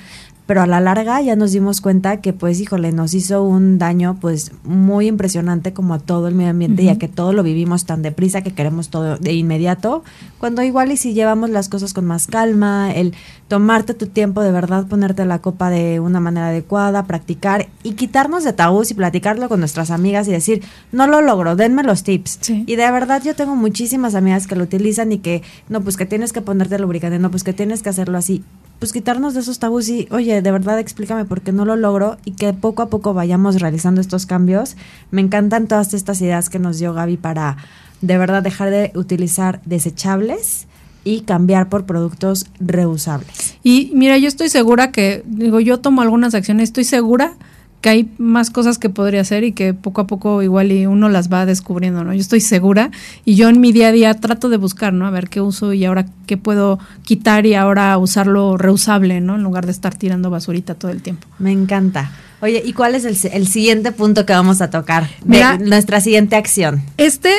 [0.47, 4.17] pero a la larga ya nos dimos cuenta que pues híjole nos hizo un daño
[4.21, 8.03] pues muy impresionante como a todo el medio ambiente ya que todo lo vivimos tan
[8.03, 10.05] deprisa que queremos todo de inmediato
[10.39, 13.15] cuando igual y si llevamos las cosas con más calma el
[13.49, 18.45] tomarte tu tiempo de verdad ponerte la copa de una manera adecuada practicar y quitarnos
[18.45, 22.51] de tabús y platicarlo con nuestras amigas y decir no lo logro denme los tips
[22.51, 26.07] y de verdad yo tengo muchísimas amigas que lo utilizan y que no pues que
[26.07, 28.45] tienes que ponerte lubricante no pues que tienes que hacerlo así
[28.79, 32.19] pues quitarnos de esos tabús y, oye, de verdad explícame por qué no lo logro
[32.25, 34.77] y que poco a poco vayamos realizando estos cambios.
[35.11, 37.57] Me encantan todas estas ideas que nos dio Gaby para
[38.01, 40.67] de verdad dejar de utilizar desechables
[41.05, 43.57] y cambiar por productos reusables.
[43.63, 47.35] Y mira, yo estoy segura que, digo, yo tomo algunas acciones, estoy segura
[47.81, 51.09] que hay más cosas que podría hacer y que poco a poco igual y uno
[51.09, 52.13] las va descubriendo, ¿no?
[52.13, 52.91] Yo estoy segura
[53.25, 55.07] y yo en mi día a día trato de buscar, ¿no?
[55.07, 59.37] A ver qué uso y ahora qué puedo quitar y ahora usarlo reusable, ¿no?
[59.37, 61.29] En lugar de estar tirando basurita todo el tiempo.
[61.39, 62.11] Me encanta.
[62.41, 65.09] Oye, ¿y cuál es el, siguiente punto que vamos a tocar?
[65.25, 66.83] Mira, nuestra siguiente acción.
[66.99, 67.31] Este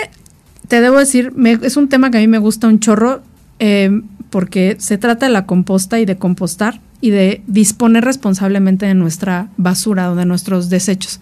[0.68, 3.22] te debo decir, es un tema que a mí me gusta un chorro
[3.60, 8.94] eh, porque se trata de la composta y de compostar y de disponer responsablemente de
[8.94, 11.20] nuestra basura o de nuestros desechos.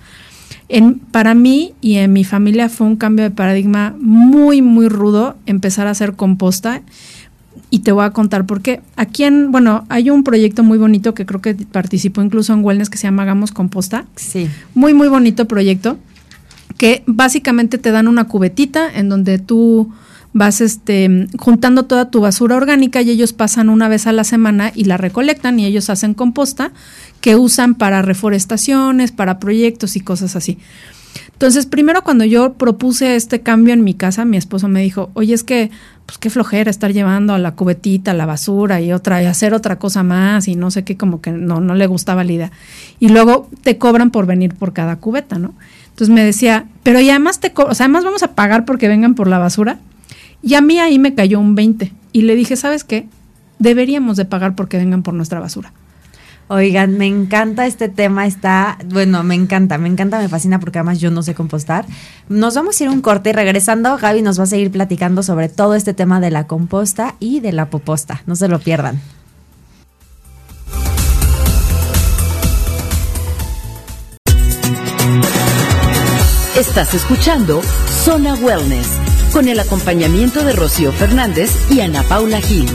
[0.67, 5.35] En, para mí y en mi familia fue un cambio de paradigma muy, muy rudo
[5.45, 6.81] empezar a hacer composta
[7.69, 8.81] y te voy a contar por qué.
[8.95, 12.89] Aquí en, bueno, hay un proyecto muy bonito que creo que participó incluso en Wellness
[12.89, 14.05] que se llama Hagamos Composta.
[14.15, 14.47] Sí.
[14.73, 15.97] Muy, muy bonito proyecto
[16.77, 19.91] que básicamente te dan una cubetita en donde tú
[20.35, 24.73] vas este, juntando toda tu basura orgánica y ellos pasan una vez a la semana
[24.75, 26.73] y la recolectan y ellos hacen composta
[27.21, 30.57] que usan para reforestaciones, para proyectos y cosas así.
[31.31, 35.33] Entonces, primero cuando yo propuse este cambio en mi casa, mi esposo me dijo, oye,
[35.33, 35.71] es que,
[36.05, 39.79] pues qué flojera estar llevando a la cubetita la basura y otra, y hacer otra
[39.79, 42.51] cosa más y no sé qué, como que no, no le gustaba la idea.
[42.99, 45.53] Y luego te cobran por venir por cada cubeta, ¿no?
[45.91, 49.15] Entonces me decía, pero y además te, o sea, además vamos a pagar porque vengan
[49.15, 49.79] por la basura.
[50.45, 53.07] Y a mí ahí me cayó un 20 y le dije, ¿sabes qué?
[53.57, 55.73] Deberíamos de pagar porque vengan por nuestra basura.
[56.49, 61.01] Oigan, me encanta este tema, está, bueno, me encanta, me encanta, me fascina porque además
[61.01, 61.87] yo no sé compostar.
[62.29, 65.49] Nos vamos a ir un corte y regresando, Gaby nos va a seguir platicando sobre
[65.49, 68.21] todo este tema de la composta y de la poposta.
[68.27, 69.01] No se lo pierdan.
[76.55, 77.63] Estás escuchando
[78.03, 82.69] Zona Wellness con el acompañamiento de Rocío Fernández y Ana Paula Gil.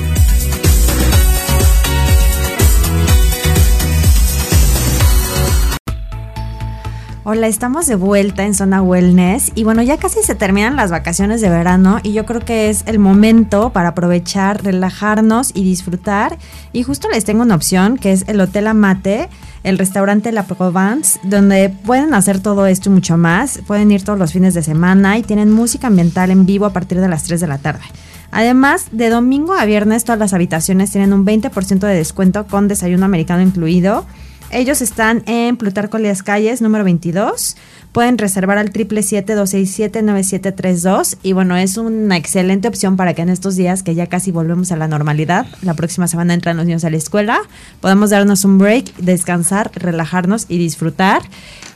[7.24, 11.40] Hola, estamos de vuelta en Zona Wellness y bueno, ya casi se terminan las vacaciones
[11.40, 16.36] de verano y yo creo que es el momento para aprovechar, relajarnos y disfrutar.
[16.74, 19.30] Y justo les tengo una opción que es el Hotel Amate
[19.62, 23.60] el restaurante La Provence, donde pueden hacer todo esto y mucho más.
[23.66, 27.00] Pueden ir todos los fines de semana y tienen música ambiental en vivo a partir
[27.00, 27.82] de las 3 de la tarde.
[28.30, 33.04] Además, de domingo a viernes todas las habitaciones tienen un 20% de descuento con desayuno
[33.04, 34.06] americano incluido.
[34.52, 37.56] Ellos están en Plutarco Lías Calles, número 22.
[37.92, 41.18] Pueden reservar al 777-267-9732.
[41.22, 44.72] Y bueno, es una excelente opción para que en estos días que ya casi volvemos
[44.72, 47.42] a la normalidad, la próxima semana entran los niños a la escuela,
[47.80, 51.22] podamos darnos un break, descansar, relajarnos y disfrutar.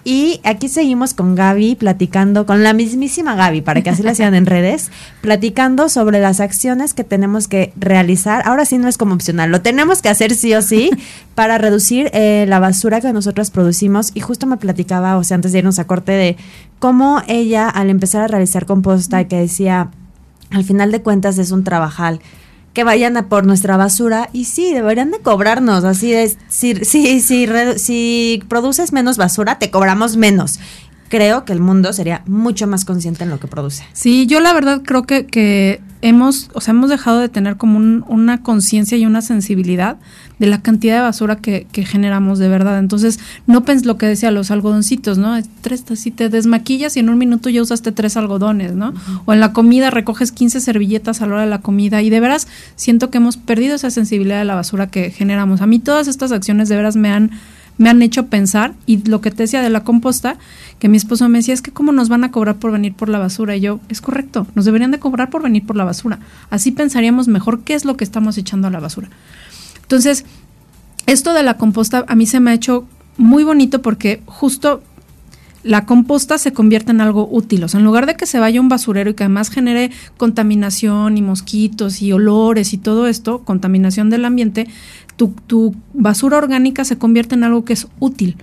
[0.04, 4.34] Y aquí seguimos con Gaby platicando, con la mismísima Gaby, para que así la sigan
[4.34, 4.90] en redes,
[5.22, 8.42] platicando sobre las acciones que tenemos que realizar.
[8.46, 10.90] Ahora sí no es como opcional, lo tenemos que hacer sí o sí
[11.34, 14.10] para reducir eh, la basura que nosotros producimos.
[14.12, 16.36] Y justo me platicaba, o sea, antes de irnos a corte, de
[16.78, 19.90] cómo ella al empezar a realizar composta, que decía,
[20.50, 22.20] al final de cuentas es un trabajal
[22.74, 27.20] que vayan a por nuestra basura y sí, deberían de cobrarnos, así de, si, si,
[27.20, 30.58] si, si produces menos basura, te cobramos menos.
[31.08, 33.84] Creo que el mundo sería mucho más consciente en lo que produce.
[33.92, 37.78] Sí, yo la verdad creo que, que hemos, o sea, hemos dejado de tener como
[37.78, 39.96] una conciencia y una sensibilidad
[40.38, 42.78] de la cantidad de basura que, generamos de verdad.
[42.78, 45.36] Entonces, no pens lo que decía los algodoncitos, ¿no?
[45.60, 48.94] Tres, si te desmaquillas y en un minuto ya usaste tres algodones, ¿no?
[49.26, 52.20] O en la comida recoges 15 servilletas a la hora de la comida y de
[52.20, 55.60] veras siento que hemos perdido esa sensibilidad de la basura que generamos.
[55.60, 57.30] A mí todas estas acciones de veras me han
[57.78, 60.36] me han hecho pensar y lo que te decía de la composta,
[60.78, 63.08] que mi esposo me decía, es que cómo nos van a cobrar por venir por
[63.08, 63.56] la basura.
[63.56, 66.18] Y yo, es correcto, nos deberían de cobrar por venir por la basura.
[66.50, 69.08] Así pensaríamos mejor qué es lo que estamos echando a la basura.
[69.84, 70.24] Entonces,
[71.06, 74.82] esto de la composta a mí se me ha hecho muy bonito porque justo
[75.62, 77.64] la composta se convierte en algo útil.
[77.64, 81.16] O sea, en lugar de que se vaya un basurero y que además genere contaminación
[81.16, 84.68] y mosquitos y olores y todo esto, contaminación del ambiente,
[85.16, 88.36] tu, tu basura orgánica se convierte en algo que es útil,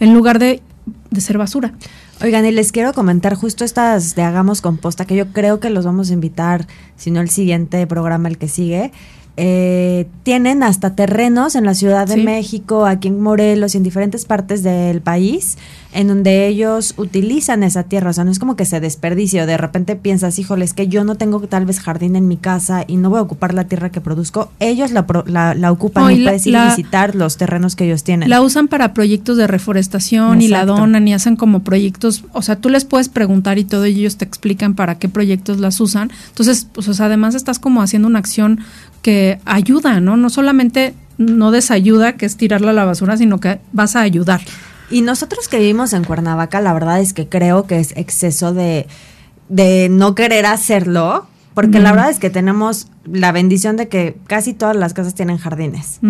[0.00, 0.62] en lugar de,
[1.10, 1.74] de ser basura.
[2.22, 5.84] Oigan, y les quiero comentar justo estas de Hagamos Composta, que yo creo que los
[5.84, 8.92] vamos a invitar, si no el siguiente programa, el que sigue,
[9.36, 14.24] eh, tienen hasta terrenos en la Ciudad de México, aquí en Morelos y en diferentes
[14.26, 15.58] partes del país,
[15.92, 18.10] en donde ellos utilizan esa tierra.
[18.10, 20.86] O sea, no es como que se desperdicie o de repente piensas, híjole, es que
[20.86, 23.64] yo no tengo tal vez jardín en mi casa y no voy a ocupar la
[23.64, 24.52] tierra que produzco.
[24.60, 28.30] Ellos la, la, ocupan y, puedes ir a visitar los terrenos que ellos tienen.
[28.30, 32.24] La usan para proyectos de reforestación y la donan y hacen como proyectos.
[32.32, 35.58] O sea, tú les puedes preguntar y todo y ellos te explican para qué proyectos
[35.58, 36.12] las usan.
[36.28, 38.60] Entonces, pues, o sea, además estás como haciendo una acción
[39.04, 40.16] que ayuda, ¿no?
[40.16, 44.40] No solamente no desayuda, que es tirarla a la basura, sino que vas a ayudar.
[44.90, 48.86] Y nosotros que vivimos en Cuernavaca, la verdad es que creo que es exceso de,
[49.50, 54.54] de no querer hacerlo, porque la verdad es que tenemos la bendición de que casi
[54.54, 56.00] todas las casas tienen jardines.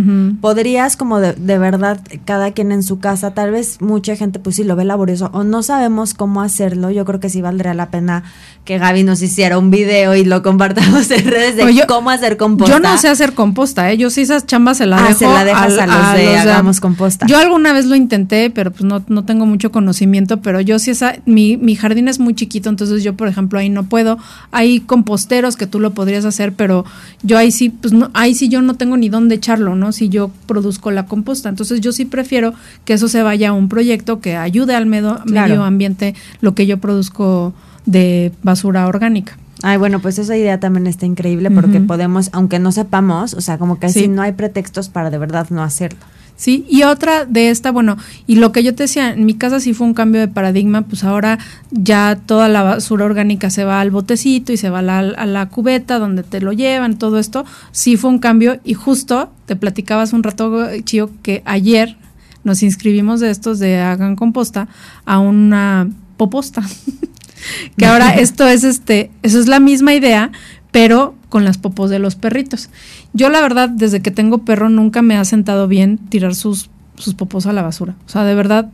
[0.40, 4.56] Podrías como de, de, verdad, cada quien en su casa, tal vez mucha gente pues
[4.56, 7.90] sí lo ve laborioso o no sabemos cómo hacerlo, yo creo que sí valdría la
[7.90, 8.24] pena
[8.64, 12.72] que Gaby nos hiciera un video y lo compartamos en redes de cómo hacer composta.
[12.72, 13.98] Yo no sé hacer composta, ¿eh?
[13.98, 15.18] yo sí esas chambas se la ah, dejo.
[15.18, 17.26] se la dejas a, los de hagamos composta.
[17.26, 20.90] Yo alguna vez lo intenté, pero pues no, no tengo mucho conocimiento, pero yo sí
[20.90, 24.18] esa, mi, mi jardín es muy chiquito, entonces yo por ejemplo ahí no puedo.
[24.50, 26.83] Hay composteros que tú lo podrías hacer, pero
[27.22, 29.92] yo ahí sí, pues no, ahí sí yo no tengo ni dónde echarlo, ¿no?
[29.92, 31.48] Si yo produzco la composta.
[31.48, 35.20] Entonces yo sí prefiero que eso se vaya a un proyecto que ayude al medio,
[35.26, 37.54] medio ambiente lo que yo produzco
[37.86, 39.38] de basura orgánica.
[39.62, 43.56] Ay, bueno, pues esa idea también está increíble porque podemos, aunque no sepamos, o sea,
[43.56, 46.00] como que así no hay pretextos para de verdad no hacerlo.
[46.36, 49.60] Sí, y otra de esta, bueno, y lo que yo te decía, en mi casa
[49.60, 51.38] sí fue un cambio de paradigma, pues ahora
[51.70, 55.26] ya toda la basura orgánica se va al botecito y se va a la, a
[55.26, 59.54] la cubeta donde te lo llevan, todo esto, sí fue un cambio y justo te
[59.54, 61.96] platicabas un rato, Chío, que ayer
[62.42, 64.68] nos inscribimos de estos de Hagan Composta
[65.04, 66.62] a una poposta.
[67.76, 70.30] que ahora esto es este, eso es la misma idea,
[70.74, 72.68] pero con las popos de los perritos.
[73.12, 77.14] Yo la verdad, desde que tengo perro, nunca me ha sentado bien tirar sus, sus
[77.14, 77.94] popos a la basura.
[78.08, 78.72] O sea, de verdad,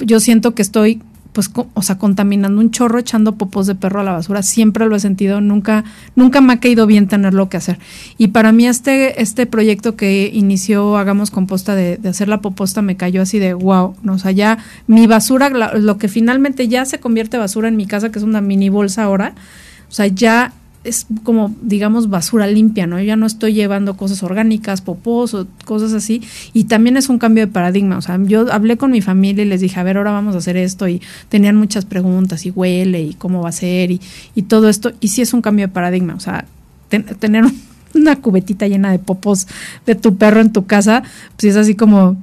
[0.00, 1.00] yo siento que estoy
[1.32, 4.42] pues, o sea, contaminando un chorro echando popos de perro a la basura.
[4.42, 5.84] Siempre lo he sentido, nunca,
[6.16, 7.78] nunca me ha caído bien tenerlo que hacer.
[8.18, 12.82] Y para mí este, este proyecto que inició Hagamos Composta de, de hacer la poposta
[12.82, 14.14] me cayó así de wow, ¿no?
[14.14, 18.10] o sea, ya mi basura, lo que finalmente ya se convierte basura en mi casa,
[18.10, 19.36] que es una mini bolsa ahora,
[19.88, 20.52] o sea, ya
[20.86, 22.98] es como, digamos, basura limpia, ¿no?
[22.98, 26.22] Yo ya no estoy llevando cosas orgánicas, popós o cosas así.
[26.52, 27.98] Y también es un cambio de paradigma.
[27.98, 30.38] O sea, yo hablé con mi familia y les dije, a ver, ahora vamos a
[30.38, 30.88] hacer esto.
[30.88, 34.00] Y tenían muchas preguntas, y huele, y cómo va a ser, y,
[34.34, 34.92] y todo esto.
[35.00, 36.14] Y sí es un cambio de paradigma.
[36.14, 36.46] O sea,
[36.88, 37.44] tener
[37.94, 39.46] una cubetita llena de popos
[39.86, 41.02] de tu perro en tu casa,
[41.36, 42.16] pues es así como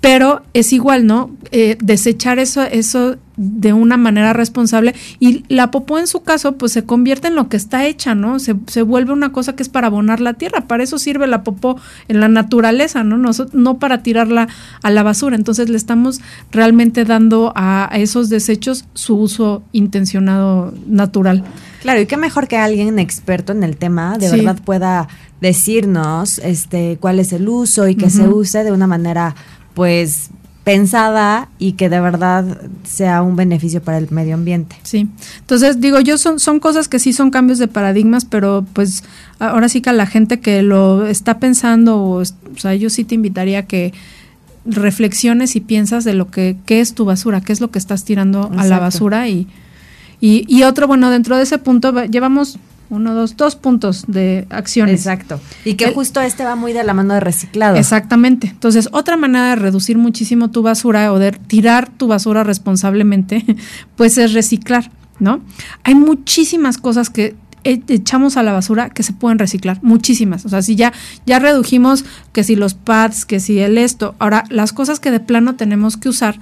[0.00, 1.30] pero es igual, ¿no?
[1.52, 6.72] Eh, desechar eso, eso de una manera responsable y la popó en su caso pues
[6.72, 8.38] se convierte en lo que está hecha, ¿no?
[8.38, 11.44] Se, se, vuelve una cosa que es para abonar la tierra, para eso sirve la
[11.44, 11.78] popó
[12.08, 13.18] en la naturaleza, ¿no?
[13.18, 14.48] No, no para tirarla
[14.82, 21.44] a la basura, entonces le estamos realmente dando a, esos desechos su uso intencionado natural.
[21.82, 25.08] Claro, y qué mejor que alguien experto en el tema de verdad pueda
[25.40, 29.34] decirnos este cuál es el uso y que se use de una manera
[29.76, 30.30] pues
[30.64, 34.74] pensada y que de verdad sea un beneficio para el medio ambiente.
[34.82, 35.06] Sí,
[35.38, 39.04] entonces digo yo son, son cosas que sí son cambios de paradigmas, pero pues
[39.38, 42.24] ahora sí que a la gente que lo está pensando, o,
[42.56, 43.92] sea, yo sí te invitaría a que
[44.64, 48.04] reflexiones y piensas de lo que qué es tu basura, qué es lo que estás
[48.04, 49.46] tirando a la basura y,
[50.22, 52.58] y, y otro, bueno, dentro de ese punto llevamos
[52.90, 55.00] uno, dos, dos puntos de acciones.
[55.00, 55.40] Exacto.
[55.64, 57.76] Y que justo este va muy de la mano de reciclado.
[57.76, 58.48] Exactamente.
[58.48, 63.44] Entonces, otra manera de reducir muchísimo tu basura o de tirar tu basura responsablemente,
[63.96, 65.40] pues es reciclar, ¿no?
[65.84, 70.46] Hay muchísimas cosas que e, echamos a la basura que se pueden reciclar, muchísimas.
[70.46, 70.92] O sea, si ya,
[71.26, 75.18] ya redujimos que si los pads, que si el esto, ahora las cosas que de
[75.18, 76.38] plano tenemos que usar,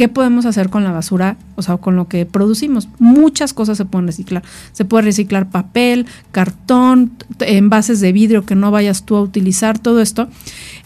[0.00, 1.36] ¿Qué podemos hacer con la basura?
[1.56, 2.88] O sea, con lo que producimos.
[2.98, 4.42] Muchas cosas se pueden reciclar.
[4.72, 10.00] Se puede reciclar papel, cartón, envases de vidrio que no vayas tú a utilizar, todo
[10.00, 10.28] esto.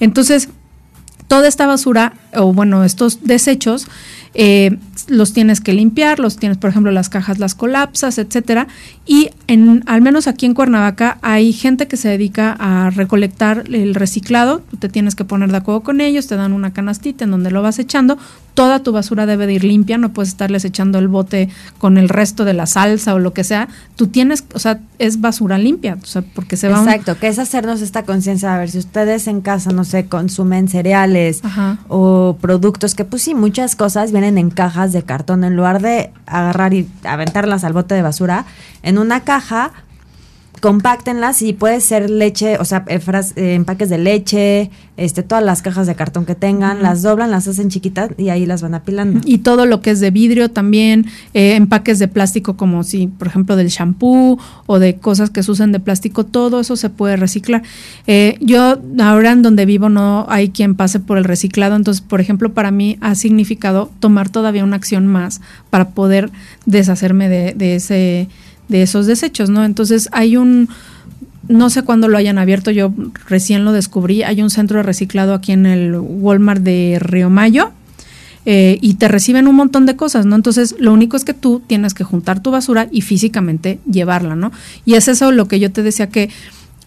[0.00, 0.48] Entonces,
[1.28, 3.86] toda esta basura, o bueno, estos desechos,
[4.34, 8.68] eh, los tienes que limpiar, los tienes, por ejemplo, las cajas las colapsas, etcétera.
[9.06, 13.94] Y en, al menos aquí en Cuernavaca hay gente que se dedica a recolectar el
[13.94, 14.62] reciclado.
[14.70, 17.50] Tú te tienes que poner de acuerdo con ellos, te dan una canastita en donde
[17.50, 18.18] lo vas echando.
[18.54, 22.08] Toda tu basura debe de ir limpia, no puedes estarles echando el bote con el
[22.08, 23.68] resto de la salsa o lo que sea.
[23.96, 26.78] Tú tienes, o sea, es basura limpia, o sea, porque se va.
[26.78, 28.54] Exacto, que es hacernos esta conciencia.
[28.54, 31.42] A ver, si ustedes en casa, no sé, consumen cereales
[31.88, 36.12] o productos que, pues sí, muchas cosas vienen en cajas de cartón, en lugar de
[36.26, 38.44] agarrar y aventarlas al bote de basura,
[38.82, 39.72] en una caja
[40.60, 43.00] compáctenlas y puede ser leche, o sea, eh,
[43.36, 47.48] eh, empaques de leche, este, todas las cajas de cartón que tengan, las doblan, las
[47.48, 49.20] hacen chiquitas y ahí las van apilando.
[49.24, 53.26] Y todo lo que es de vidrio también, eh, empaques de plástico como si, por
[53.26, 57.16] ejemplo, del shampoo o de cosas que se usan de plástico, todo eso se puede
[57.16, 57.62] reciclar.
[58.40, 62.52] yo ahora en donde vivo no hay quien pase por el reciclado, entonces, por ejemplo,
[62.52, 65.40] para mí ha significado tomar todavía una acción más
[65.70, 66.30] para poder
[66.66, 68.28] deshacerme de, de ese
[68.68, 69.64] de esos desechos, ¿no?
[69.64, 70.68] Entonces hay un,
[71.48, 72.92] no sé cuándo lo hayan abierto, yo
[73.28, 77.72] recién lo descubrí, hay un centro de reciclado aquí en el Walmart de Río Mayo.
[78.46, 80.36] Eh, y te reciben un montón de cosas, ¿no?
[80.36, 84.52] Entonces, lo único es que tú tienes que juntar tu basura y físicamente llevarla, ¿no?
[84.84, 86.28] Y es eso lo que yo te decía que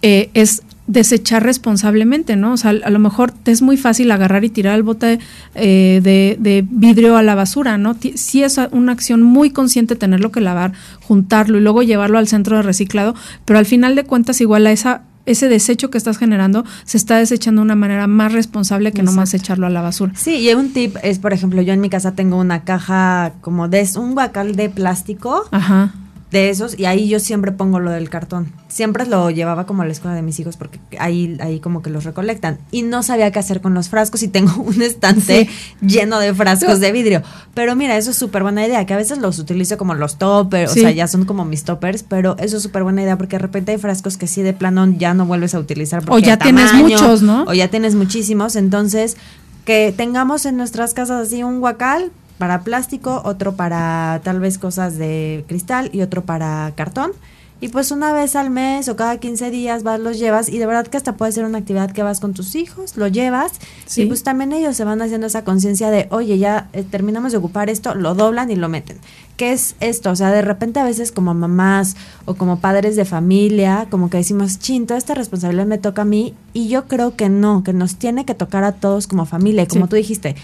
[0.04, 2.54] eh, es desechar responsablemente, ¿no?
[2.54, 5.20] O sea, a lo mejor te es muy fácil agarrar y tirar el bote
[5.54, 7.96] eh, de, vidrio a la basura, ¿no?
[8.16, 10.72] Sí es una acción muy consciente tenerlo que lavar,
[11.02, 13.16] juntarlo y luego llevarlo al centro de reciclado,
[13.46, 17.18] pero al final de cuentas igual a esa ese desecho que estás generando se está
[17.18, 20.14] desechando de una manera más responsable que no más echarlo a la basura.
[20.16, 23.68] Sí, y un tip es, por ejemplo, yo en mi casa tengo una caja como
[23.68, 25.44] de un guacal de plástico.
[25.52, 25.92] Ajá
[26.32, 28.52] de esos y ahí yo siempre pongo lo del cartón.
[28.68, 31.90] Siempre lo llevaba como a la escuela de mis hijos porque ahí, ahí como que
[31.90, 32.58] los recolectan.
[32.70, 35.48] Y no sabía qué hacer con los frascos y tengo un estante
[35.82, 37.24] lleno de frascos de vidrio.
[37.54, 40.72] Pero mira, eso es súper buena idea, que a veces los utilizo como los toppers,
[40.72, 43.42] o sea, ya son como mis toppers, pero eso es súper buena idea porque de
[43.42, 46.04] repente hay frascos que sí de plano ya no vuelves a utilizar.
[46.10, 47.44] o ya tienes muchos, ¿no?
[47.44, 48.56] O ya tienes muchísimos.
[48.56, 49.18] Entonces,
[49.66, 54.98] que tengamos en nuestras casas así un guacal, para plástico, otro para tal vez cosas
[54.98, 57.12] de cristal y otro para cartón.
[57.60, 60.68] Y pues una vez al mes o cada 15 días vas, los llevas y de
[60.68, 63.54] verdad que hasta puede ser una actividad que vas con tus hijos, lo llevas
[63.96, 67.40] y pues también ellos se van haciendo esa conciencia de, oye, ya eh, terminamos de
[67.40, 69.00] ocupar esto, lo doblan y lo meten.
[69.38, 70.12] ¿Qué es esto?
[70.12, 74.18] O sea, de repente a veces como mamás o como padres de familia, como que
[74.18, 77.74] decimos, chin, toda esta responsabilidad me toca a mí y yo creo que no, que
[77.74, 79.68] nos tiene que tocar a todos como familia.
[79.68, 80.36] Como tú dijiste,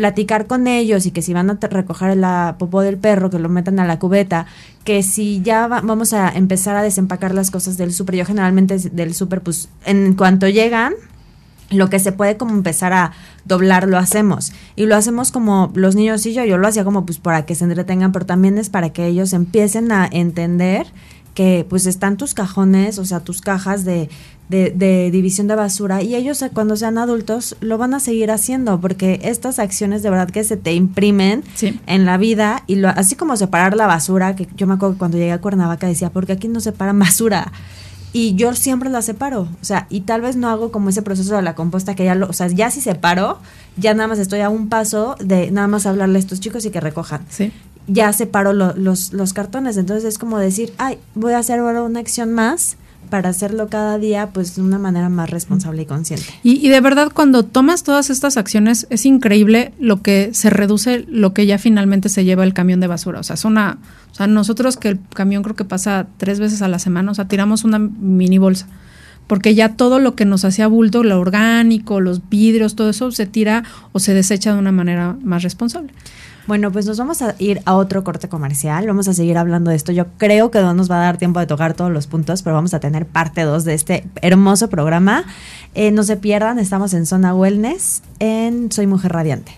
[0.00, 3.50] platicar con ellos y que si van a recoger la popó del perro, que lo
[3.50, 4.46] metan a la cubeta,
[4.82, 9.12] que si ya vamos a empezar a desempacar las cosas del súper, yo generalmente del
[9.12, 10.94] súper, pues en cuanto llegan,
[11.68, 13.12] lo que se puede como empezar a
[13.44, 14.54] doblar lo hacemos.
[14.74, 17.54] Y lo hacemos como los niños y yo yo lo hacía como pues para que
[17.54, 20.86] se entretengan pero también es para que ellos empiecen a entender
[21.40, 24.10] que pues están tus cajones o sea tus cajas de
[24.50, 28.80] de, división de basura y ellos eh, cuando sean adultos lo van a seguir haciendo
[28.80, 31.44] porque estas acciones de verdad que se te imprimen
[31.86, 34.98] en la vida y lo, así como separar la basura, que yo me acuerdo que
[34.98, 37.52] cuando llegué a Cuernavaca decía, porque aquí no separan basura?
[38.12, 41.36] Y yo siempre la separo, o sea, y tal vez no hago como ese proceso
[41.36, 43.38] de la composta que ya lo, o sea, ya si separo,
[43.76, 46.70] ya nada más estoy a un paso de nada más hablarle a estos chicos y
[46.70, 47.24] que recojan.
[47.28, 47.52] Sí
[47.92, 49.76] ya separo los, los cartones.
[49.76, 52.76] Entonces es como decir, ay, voy a hacer ahora una acción más
[53.10, 56.26] para hacerlo cada día pues de una manera más responsable y consciente.
[56.42, 61.34] Y, de verdad cuando tomas todas estas acciones es increíble lo que se reduce, lo
[61.34, 63.20] que ya finalmente se lleva el camión de basura.
[63.20, 63.78] O sea, es una,
[64.12, 67.14] o sea, nosotros que el camión creo que pasa tres veces a la semana, o
[67.14, 68.66] sea, tiramos una mini bolsa.
[69.26, 73.26] Porque ya todo lo que nos hacía bulto, lo orgánico, los vidrios, todo eso se
[73.26, 73.62] tira
[73.92, 75.92] o se desecha de una manera más responsable.
[76.50, 78.84] Bueno, pues nos vamos a ir a otro corte comercial.
[78.84, 79.92] Vamos a seguir hablando de esto.
[79.92, 82.56] Yo creo que no nos va a dar tiempo de tocar todos los puntos, pero
[82.56, 85.26] vamos a tener parte 2 de este hermoso programa.
[85.76, 89.52] Eh, no se pierdan, estamos en Zona Wellness en Soy Mujer Radiante.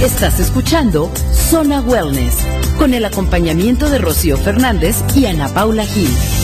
[0.00, 2.36] Estás escuchando Zona Wellness
[2.78, 6.39] con el acompañamiento de Rocío Fernández y Ana Paula Gil.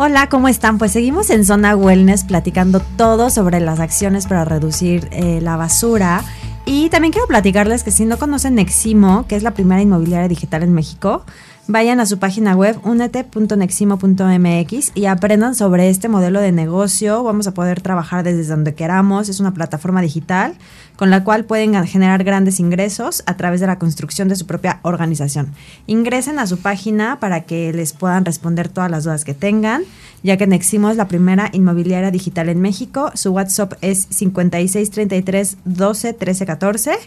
[0.00, 0.78] Hola, ¿cómo están?
[0.78, 6.22] Pues seguimos en Zona Wellness platicando todo sobre las acciones para reducir eh, la basura.
[6.64, 10.62] Y también quiero platicarles que si no conocen Neximo, que es la primera inmobiliaria digital
[10.62, 11.24] en México,
[11.66, 17.24] vayan a su página web unete.neximo.mx y aprendan sobre este modelo de negocio.
[17.24, 19.28] Vamos a poder trabajar desde donde queramos.
[19.28, 20.54] Es una plataforma digital
[20.98, 24.80] con la cual pueden generar grandes ingresos a través de la construcción de su propia
[24.82, 25.54] organización.
[25.86, 29.84] Ingresen a su página para que les puedan responder todas las dudas que tengan,
[30.24, 33.12] ya que Neximo es la primera inmobiliaria digital en México.
[33.14, 36.98] Su WhatsApp es 5633 12 13 14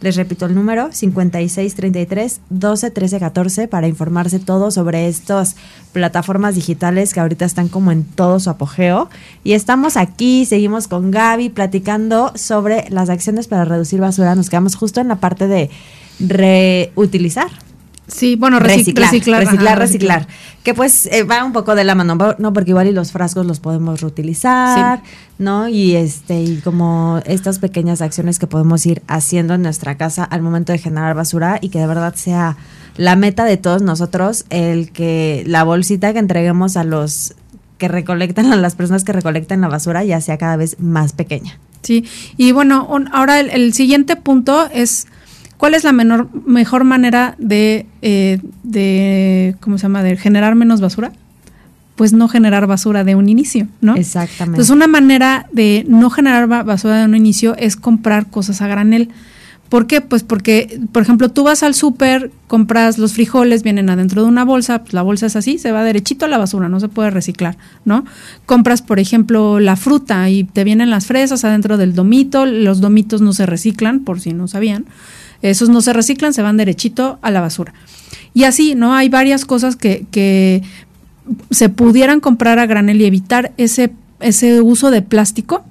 [0.00, 5.56] les repito el número 5633 12 13 14 para informarse todo sobre estas
[5.92, 9.10] plataformas digitales que ahorita están como en todo su apogeo.
[9.44, 14.34] Y estamos aquí, seguimos con Gaby platicando sobre las acciones para reducir basura.
[14.34, 15.70] Nos quedamos justo en la parte de
[16.20, 17.50] reutilizar.
[18.08, 20.26] Sí, bueno, reciclar, reciclar, reciclar,
[20.64, 22.52] Que pues eh, va un poco de la mano, ¿no?
[22.54, 25.02] Porque igual y los frascos los podemos reutilizar,
[25.38, 25.68] ¿no?
[25.68, 30.40] Y este, y como estas pequeñas acciones que podemos ir haciendo en nuestra casa al
[30.40, 32.56] momento de generar basura y que de verdad sea
[32.96, 37.34] la meta de todos nosotros, el que la bolsita que entreguemos a los
[37.76, 41.58] que recolectan, a las personas que recolectan la basura, ya sea cada vez más pequeña.
[41.82, 42.06] Sí,
[42.38, 45.06] y bueno, ahora el siguiente punto es
[45.58, 50.80] ¿Cuál es la menor, mejor manera de, eh, de, ¿cómo se llama?, de generar menos
[50.80, 51.12] basura?
[51.96, 53.94] Pues no generar basura de un inicio, ¿no?
[53.96, 54.54] Exactamente.
[54.54, 59.10] Entonces, una manera de no generar basura de un inicio es comprar cosas a granel
[59.68, 60.00] ¿Por qué?
[60.00, 64.44] Pues porque, por ejemplo, tú vas al súper, compras los frijoles, vienen adentro de una
[64.44, 67.10] bolsa, pues la bolsa es así, se va derechito a la basura, no se puede
[67.10, 68.06] reciclar, ¿no?
[68.46, 73.20] Compras, por ejemplo, la fruta y te vienen las fresas adentro del domito, los domitos
[73.20, 74.86] no se reciclan, por si no sabían,
[75.42, 77.74] esos no se reciclan, se van derechito a la basura.
[78.34, 78.94] Y así, ¿no?
[78.94, 80.62] Hay varias cosas que, que
[81.50, 85.64] se pudieran comprar a granel y evitar ese, ese uso de plástico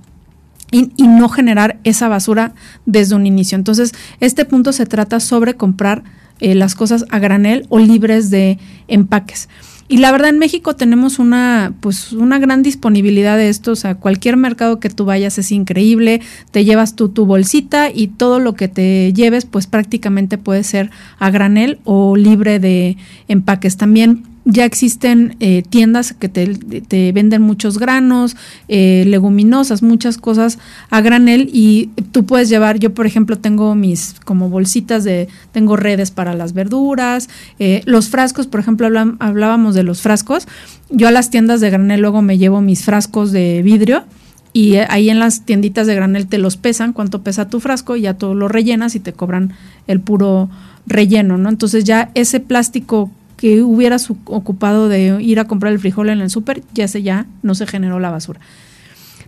[0.72, 2.53] y, no generar esa basura
[2.86, 3.55] desde un inicio.
[3.55, 6.03] Entonces, este punto se trata sobre comprar
[6.39, 9.47] eh, las cosas a granel o libres de empaques.
[9.89, 13.95] Y la verdad en México tenemos una pues una gran disponibilidad de esto, o sea,
[13.95, 16.19] cualquier mercado que tú vayas es increíble,
[16.51, 20.91] te llevas tú tu bolsita y todo lo que te lleves pues prácticamente puede ser
[21.19, 22.97] a granel o libre de
[23.29, 23.77] empaques.
[23.77, 28.37] También ya existen eh, tiendas que te, venden muchos granos,
[28.69, 30.57] eh, leguminosas, muchas cosas
[30.89, 35.75] a granel y tú puedes llevar, yo por ejemplo tengo mis como bolsitas de, tengo
[35.75, 37.29] redes para las verduras,
[37.59, 38.87] eh, los frascos, por ejemplo
[39.19, 40.47] hablábamos de los frascos,
[40.89, 44.05] yo a las tiendas de granel luego me llevo mis frascos de vidrio
[44.53, 48.01] y ahí en las tienditas de granel te los pesan, cuánto pesa tu frasco y
[48.01, 49.53] ya todo lo rellenas y te cobran
[49.87, 50.49] el puro
[50.85, 51.49] relleno, ¿no?
[51.49, 56.29] Entonces ya ese plástico que hubieras ocupado de ir a comprar el frijol en el
[56.29, 58.39] súper, ya se ya no se generó la basura.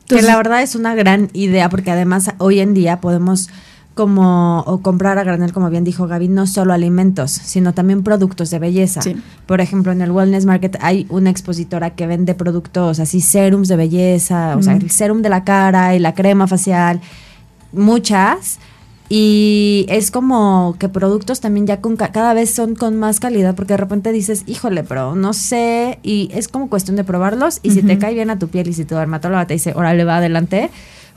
[0.07, 3.49] que la verdad es una gran idea porque además hoy en día podemos
[3.93, 8.49] como o comprar a granel, como bien dijo Gaby, no solo alimentos, sino también productos
[8.49, 9.01] de belleza.
[9.45, 13.75] Por ejemplo, en el Wellness Market hay una expositora que vende productos así, serums de
[13.75, 17.01] belleza, o sea, el serum de la cara y la crema facial,
[17.73, 18.59] muchas
[19.11, 23.73] y es como que productos también ya con cada vez son con más calidad porque
[23.73, 25.97] de repente dices, híjole, pero no sé.
[26.03, 27.59] Y es como cuestión de probarlos.
[27.63, 30.03] Y si te cae bien a tu piel y si tu dermatóloga te dice, órale,
[30.03, 30.69] va adelante,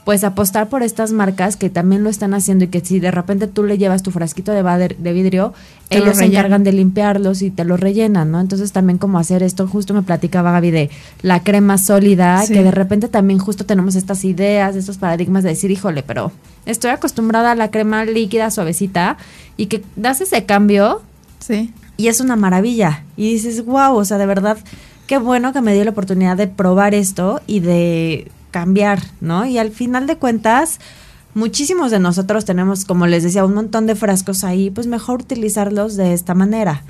[0.03, 3.47] pues apostar por estas marcas que también lo están haciendo y que si de repente
[3.47, 5.53] tú le llevas tu frasquito de, de vidrio,
[5.89, 8.41] ellos se encargan de limpiarlos y te lo rellenan, ¿no?
[8.41, 10.89] Entonces también como hacer esto, justo me platicaba Gaby de
[11.21, 15.71] la crema sólida, que de repente también justo tenemos estas ideas, estos paradigmas de decir,
[15.71, 16.31] híjole, pero
[16.65, 19.17] estoy acostumbrada a la crema líquida, suavecita,
[19.55, 21.01] y que das ese cambio.
[21.39, 21.73] Sí.
[21.95, 23.03] Y es una maravilla.
[23.15, 24.57] Y dices, wow, o sea, de verdad,
[25.07, 29.45] qué bueno que me dio la oportunidad de probar esto y de cambiar, ¿no?
[29.45, 30.79] Y al final de cuentas,
[31.33, 35.97] muchísimos de nosotros tenemos, como les decía, un montón de frascos ahí, pues mejor utilizarlos
[35.97, 36.83] de esta manera.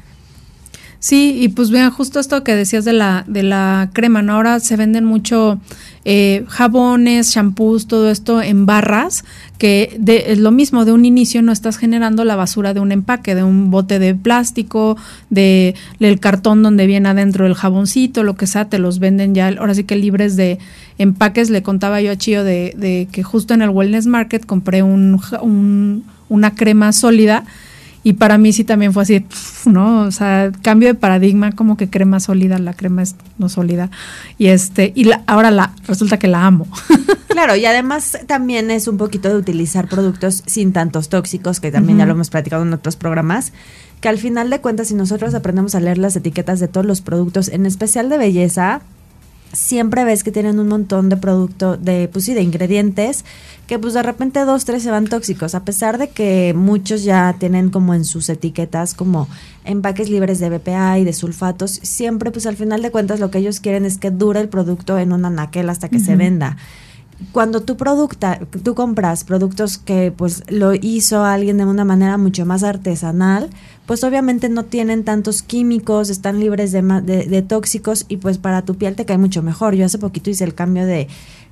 [1.04, 4.36] Sí, y pues vean, justo esto que decías de la, de la crema, ¿no?
[4.36, 5.60] Ahora se venden mucho
[6.06, 9.26] eh, jabones, shampoos, todo esto en barras,
[9.58, 12.94] que de, es lo mismo, de un inicio no estás generando la basura de un
[12.94, 14.96] empaque, de un bote de plástico,
[15.30, 19.50] de, del cartón donde viene adentro el jaboncito, lo que sea, te los venden ya,
[19.50, 20.58] ahora sí que libres de
[21.00, 21.50] empaques.
[21.50, 25.20] Le contaba yo a Chío de, de que justo en el Wellness Market compré un,
[25.42, 27.44] un, una crema sólida
[28.04, 29.26] y para mí sí también fue así,
[29.66, 30.02] ¿no?
[30.02, 33.90] O sea, cambio de paradigma, como que crema sólida, la crema es no sólida.
[34.38, 36.68] Y este, y ahora la, resulta que la amo.
[37.34, 41.98] Claro, y además también es un poquito de utilizar productos sin tantos tóxicos, que también
[41.98, 43.54] ya lo hemos platicado en otros programas,
[44.02, 47.02] que al final de cuentas, si nosotros aprendemos a leer las etiquetas de todos los
[47.02, 48.82] productos, en especial de belleza,
[49.54, 53.24] siempre ves que tienen un montón de producto, de, pues sí, de ingredientes,
[53.68, 57.36] que pues de repente dos, tres se van tóxicos, a pesar de que muchos ya
[57.40, 59.30] tienen como en sus etiquetas como
[59.64, 63.38] empaques libres de BPA y de sulfatos, siempre pues al final de cuentas lo que
[63.38, 66.58] ellos quieren es que dure el producto en un anaquel hasta que se venda.
[67.32, 72.46] Cuando tú producta, tú compras productos que pues lo hizo alguien de una manera mucho
[72.46, 73.50] más artesanal,
[73.86, 78.76] pues obviamente no tienen tantos químicos, están libres de, de, tóxicos y pues para tu
[78.76, 79.76] piel te cae mucho mejor.
[79.76, 81.08] Yo hace poquito hice el cambio de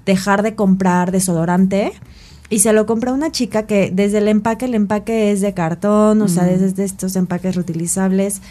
[0.05, 1.91] dejar de comprar desodorante
[2.49, 5.53] y se lo compré a una chica que desde el empaque, el empaque es de
[5.53, 8.41] cartón, o sea, desde estos empaques reutilizables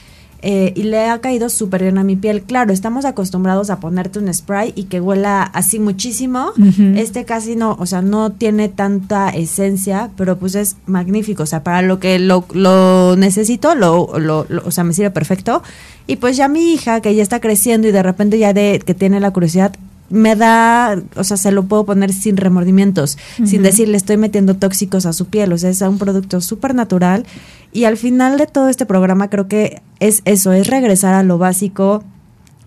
[0.43, 2.43] eh, y le ha caído súper bien a mi piel.
[2.43, 6.53] Claro, estamos acostumbrados a ponerte un spray y que huela así muchísimo.
[6.97, 11.43] Este casi no, o sea, no tiene tanta esencia, pero pues es magnífico.
[11.43, 15.63] O sea, para lo que lo, lo necesito, lo, lo, o sea, me sirve perfecto.
[16.07, 18.95] Y pues ya mi hija, que ya está creciendo y de repente ya de que
[18.95, 19.73] tiene la curiosidad,
[20.11, 24.57] me da, o sea, se lo puedo poner sin remordimientos, sin decir le estoy metiendo
[24.57, 27.25] tóxicos a su piel, o sea, es un producto súper natural.
[27.73, 31.39] Y al final de todo este programa creo que es eso, es regresar a lo
[31.39, 32.03] básico,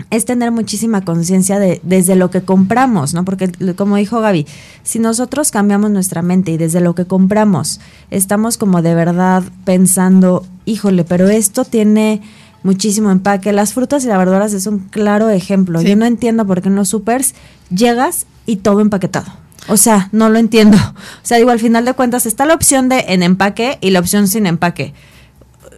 [0.10, 3.26] es tener muchísima conciencia de desde lo que compramos, ¿no?
[3.26, 4.48] Porque como dijo Gaby,
[4.84, 7.80] si nosotros cambiamos nuestra mente y desde lo que compramos
[8.10, 12.22] estamos como de verdad pensando, híjole, pero esto tiene
[12.64, 13.54] muchísimo empaque.
[13.54, 15.82] Las frutas y las verduras es un claro ejemplo.
[15.82, 17.36] Yo no entiendo por qué en los supers
[17.70, 19.32] llegas y todo empaquetado.
[19.68, 20.78] O sea, no lo entiendo.
[20.78, 24.00] O sea, digo, al final de cuentas está la opción de en empaque y la
[24.00, 24.94] opción sin empaque.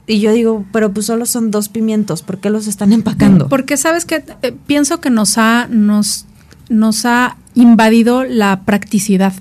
[0.08, 3.50] Y yo digo, pero pues solo son dos pimientos, ¿por qué los están empacando?
[3.50, 6.26] Porque sabes que eh, pienso que nos ha, nos,
[6.70, 9.34] nos ha invadido la practicidad.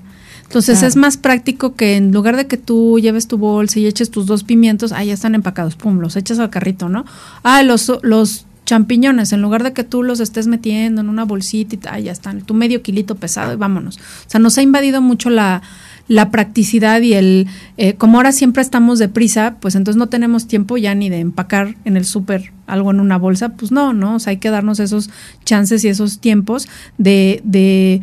[0.45, 4.09] Entonces es más práctico que en lugar de que tú lleves tu bolsa y eches
[4.09, 7.05] tus dos pimientos, ahí ya están empacados, pum, los echas al carrito, ¿no?
[7.43, 11.75] Ah, los, los champiñones, en lugar de que tú los estés metiendo en una bolsita
[11.75, 13.97] y ah, ya están, tu medio kilito pesado y vámonos.
[13.97, 15.61] O sea, nos ha invadido mucho la,
[16.07, 20.77] la practicidad y el, eh, como ahora siempre estamos deprisa, pues entonces no tenemos tiempo
[20.77, 24.15] ya ni de empacar en el súper algo en una bolsa, pues no, ¿no?
[24.15, 25.09] O sea, hay que darnos esos
[25.43, 26.67] chances y esos tiempos
[26.97, 28.01] de, de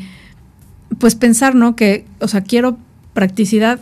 [0.98, 1.76] pues pensar, ¿no?
[1.76, 2.78] Que, o sea, quiero
[3.14, 3.80] practicidad,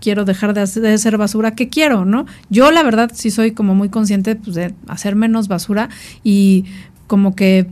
[0.00, 2.26] quiero dejar de hacer, basura, ¿qué quiero, no?
[2.50, 5.88] Yo la verdad sí soy como muy consciente pues, de hacer menos basura
[6.24, 6.64] y
[7.06, 7.68] como que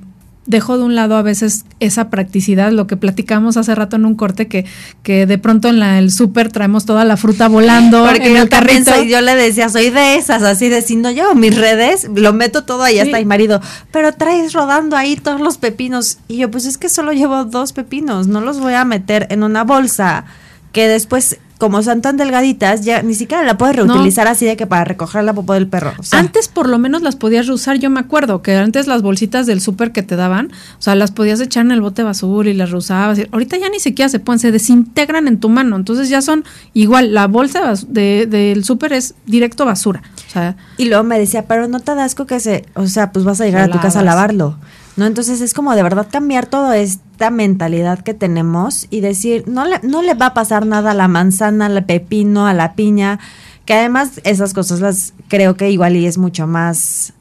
[0.46, 4.14] dejo de un lado a veces esa practicidad, lo que platicamos hace rato en un
[4.14, 4.64] corte, que,
[5.02, 8.48] que de pronto en la, el súper traemos toda la fruta volando Porque en el
[8.48, 9.02] carrito.
[9.02, 12.32] y yo le decía, soy de esas, así de si no llevo mis redes, lo
[12.32, 13.60] meto todo ahí hasta mi marido,
[13.92, 16.18] pero traes rodando ahí todos los pepinos.
[16.26, 19.42] Y yo, pues es que solo llevo dos pepinos, no los voy a meter en
[19.42, 20.24] una bolsa
[20.72, 24.66] que después como son tan delgaditas, ya ni siquiera la puedes reutilizar así de que
[24.66, 25.92] para recoger la popó del perro.
[26.10, 29.60] antes por lo menos las podías reusar, yo me acuerdo que antes las bolsitas del
[29.60, 32.70] súper que te daban, o sea, las podías echar en el bote basura y las
[32.70, 33.20] reusabas.
[33.30, 37.12] Ahorita ya ni siquiera se pueden, se desintegran en tu mano, entonces ya son igual,
[37.12, 40.02] la bolsa de, del súper es directo basura.
[40.28, 43.12] O sea, y luego me decía, pero no te da asco que se, o sea,
[43.12, 44.56] pues vas a llegar a tu casa a lavarlo.
[45.00, 45.06] ¿No?
[45.06, 49.80] Entonces es como de verdad cambiar toda esta mentalidad que tenemos y decir, no le,
[49.82, 53.18] no le va a pasar nada a la manzana, al pepino, a la piña,
[53.64, 57.14] que además esas cosas las creo que igual y es mucho más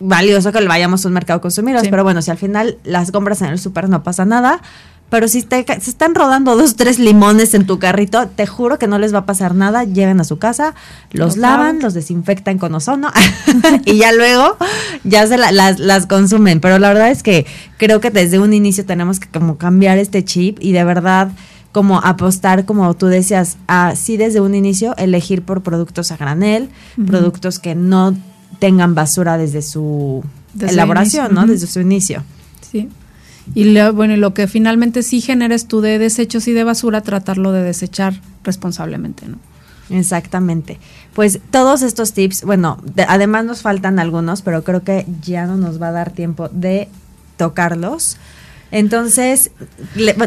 [0.00, 3.42] valioso que le vayamos a un mercado consumidor, pero bueno, si al final las compras
[3.42, 4.62] en el súper no pasa nada,
[5.10, 8.86] pero si te, se están rodando dos, tres limones en tu carrito, te juro que
[8.86, 9.84] no les va a pasar nada.
[9.84, 10.74] Llegan a su casa,
[11.12, 13.10] los, lavan, los desinfectan con ozono
[13.86, 14.56] y ya luego
[15.04, 16.60] ya se las, las consumen.
[16.60, 17.46] Pero la verdad es que
[17.78, 21.30] creo que desde un inicio tenemos que como cambiar este chip y de verdad
[21.72, 26.68] como apostar, como tú decías, así desde un inicio elegir por productos a granel,
[27.06, 28.16] productos que no
[28.58, 30.22] tengan basura desde su
[30.60, 31.46] elaboración, ¿no?
[31.46, 32.22] Desde su inicio.
[32.70, 32.88] Sí.
[33.54, 37.52] Y lo, bueno, lo que finalmente sí generes tú de desechos y de basura, tratarlo
[37.52, 39.38] de desechar responsablemente, ¿no?
[39.90, 40.78] Exactamente.
[41.14, 42.78] Pues todos estos tips, bueno,
[43.08, 46.88] además nos faltan algunos, pero creo que ya no nos va a dar tiempo de
[47.36, 48.18] tocarlos.
[48.70, 49.50] Entonces,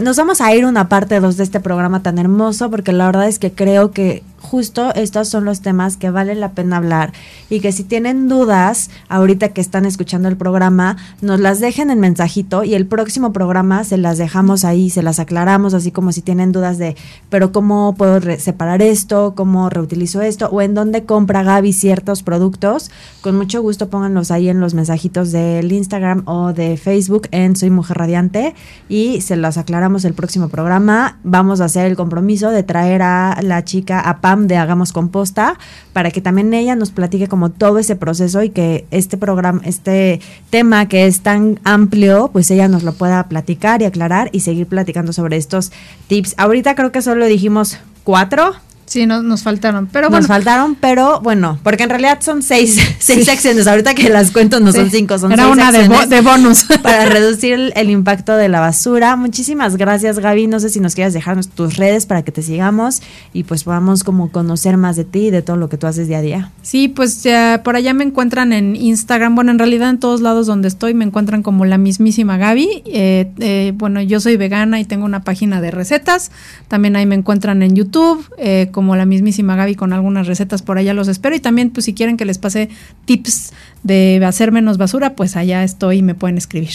[0.01, 3.28] nos vamos a ir una parte 2 de este programa tan hermoso porque la verdad
[3.28, 7.14] es que creo que justo estos son los temas que vale la pena hablar
[7.50, 12.00] y que si tienen dudas ahorita que están escuchando el programa, nos las dejen en
[12.00, 16.22] mensajito y el próximo programa se las dejamos ahí, se las aclaramos, así como si
[16.22, 16.96] tienen dudas de,
[17.30, 19.34] pero ¿cómo puedo separar esto?
[19.36, 20.50] ¿Cómo reutilizo esto?
[20.52, 22.92] ¿O en dónde compra Gaby ciertos productos?
[23.22, 27.70] Con mucho gusto pónganlos ahí en los mensajitos del Instagram o de Facebook en Soy
[27.70, 28.56] Mujer Radiante
[28.89, 31.20] y se las aclaramos el próximo programa.
[31.24, 35.58] Vamos a hacer el compromiso de traer a la chica a de Hagamos Composta,
[35.94, 40.20] para que también ella nos platique como todo ese proceso y que este programa, este
[40.50, 44.68] tema que es tan amplio, pues ella nos lo pueda platicar y aclarar y seguir
[44.68, 45.72] platicando sobre estos
[46.08, 46.36] tips.
[46.38, 48.54] Ahorita creo que solo dijimos cuatro,
[48.92, 50.20] Sí, nos faltaron, pero bueno.
[50.20, 53.66] Nos faltaron, pero bueno, porque en realidad son seis, seis secciones.
[53.66, 56.66] Ahorita que las cuento no son cinco, son Era una de, de, bonus.
[56.84, 59.16] Para reducir el, impacto de la basura.
[59.16, 60.48] Muchísimas gracias, Gaby.
[60.48, 64.04] No sé si nos quieras dejar tus redes para que te sigamos y pues podamos
[64.04, 66.52] como conocer más de ti y de todo lo que tú haces día a día.
[66.62, 69.36] Sí, pues ya por allá me encuentran en Instagram.
[69.36, 72.84] Bueno, en realidad en todos lados donde estoy me encuentran como la mismísima Gaby.
[72.88, 76.30] Eh, eh, bueno, yo soy vegana y tengo una página de recetas.
[76.68, 78.30] También ahí me encuentran en YouTube.
[78.38, 81.86] Eh, como la mismísima Gaby con algunas recetas por allá los espero y también pues
[81.86, 82.70] si quieren que les pase
[83.06, 83.54] tips
[83.84, 86.70] de hacer menos basura pues allá estoy y me pueden escribir.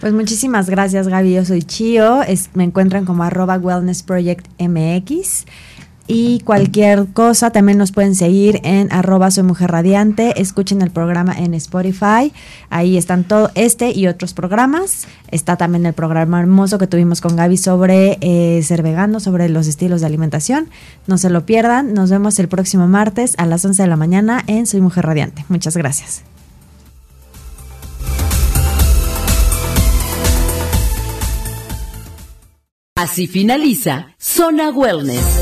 [0.00, 2.20] Pues muchísimas gracias Gaby, yo soy Chio,
[2.54, 5.44] me encuentran como arroba wellness project mx.
[6.06, 10.40] Y cualquier cosa también nos pueden seguir en arroba soy mujer radiante.
[10.40, 12.32] Escuchen el programa en Spotify.
[12.70, 15.06] Ahí están todo este y otros programas.
[15.28, 19.68] Está también el programa hermoso que tuvimos con Gaby sobre eh, ser vegano, sobre los
[19.68, 20.68] estilos de alimentación.
[21.06, 21.94] No se lo pierdan.
[21.94, 25.44] Nos vemos el próximo martes a las 11 de la mañana en Soy Mujer Radiante.
[25.48, 26.24] Muchas gracias.
[33.02, 35.41] Así finaliza Zona Wellness.